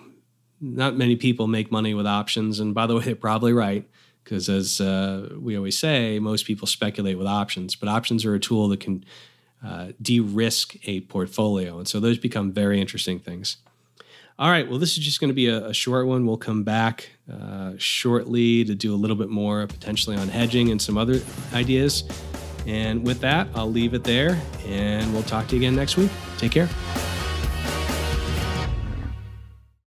not 0.59 0.95
many 0.95 1.15
people 1.15 1.47
make 1.47 1.71
money 1.71 1.93
with 1.93 2.07
options. 2.07 2.59
And 2.59 2.73
by 2.73 2.87
the 2.87 2.95
way, 2.97 3.03
they're 3.03 3.15
probably 3.15 3.53
right 3.53 3.87
because 4.23 4.49
as 4.49 4.79
uh, 4.79 5.29
we 5.37 5.55
always 5.57 5.77
say, 5.77 6.19
most 6.19 6.45
people 6.45 6.67
speculate 6.67 7.17
with 7.17 7.27
options, 7.27 7.75
but 7.75 7.89
options 7.89 8.25
are 8.25 8.35
a 8.35 8.39
tool 8.39 8.67
that 8.69 8.79
can 8.79 9.03
uh, 9.63 9.89
de-risk 10.01 10.75
a 10.87 11.01
portfolio. 11.01 11.77
And 11.77 11.87
so 11.87 11.99
those 11.99 12.17
become 12.17 12.51
very 12.51 12.81
interesting 12.81 13.19
things. 13.19 13.57
All 14.39 14.49
right, 14.49 14.67
well, 14.67 14.79
this 14.79 14.97
is 14.97 15.03
just 15.03 15.19
going 15.19 15.29
to 15.29 15.35
be 15.35 15.47
a, 15.47 15.67
a, 15.67 15.73
short 15.73 16.07
one. 16.07 16.25
We'll 16.25 16.37
come 16.37 16.63
back 16.63 17.11
uh, 17.31 17.73
shortly 17.77 18.63
to 18.65 18.73
do 18.73 18.93
a 18.93 18.97
little 18.97 19.15
bit 19.15 19.29
more 19.29 19.67
potentially 19.67 20.15
on 20.15 20.27
hedging 20.27 20.71
and 20.71 20.81
some 20.81 20.97
other 20.97 21.21
ideas. 21.53 22.03
And 22.65 23.05
with 23.05 23.19
that, 23.21 23.47
I'll 23.53 23.69
leave 23.69 23.93
it 23.93 24.03
there 24.03 24.41
and 24.65 25.13
we'll 25.13 25.23
talk 25.23 25.47
to 25.49 25.55
you 25.55 25.61
again 25.61 25.75
next 25.75 25.97
week. 25.97 26.09
Take 26.37 26.51
care. 26.51 27.12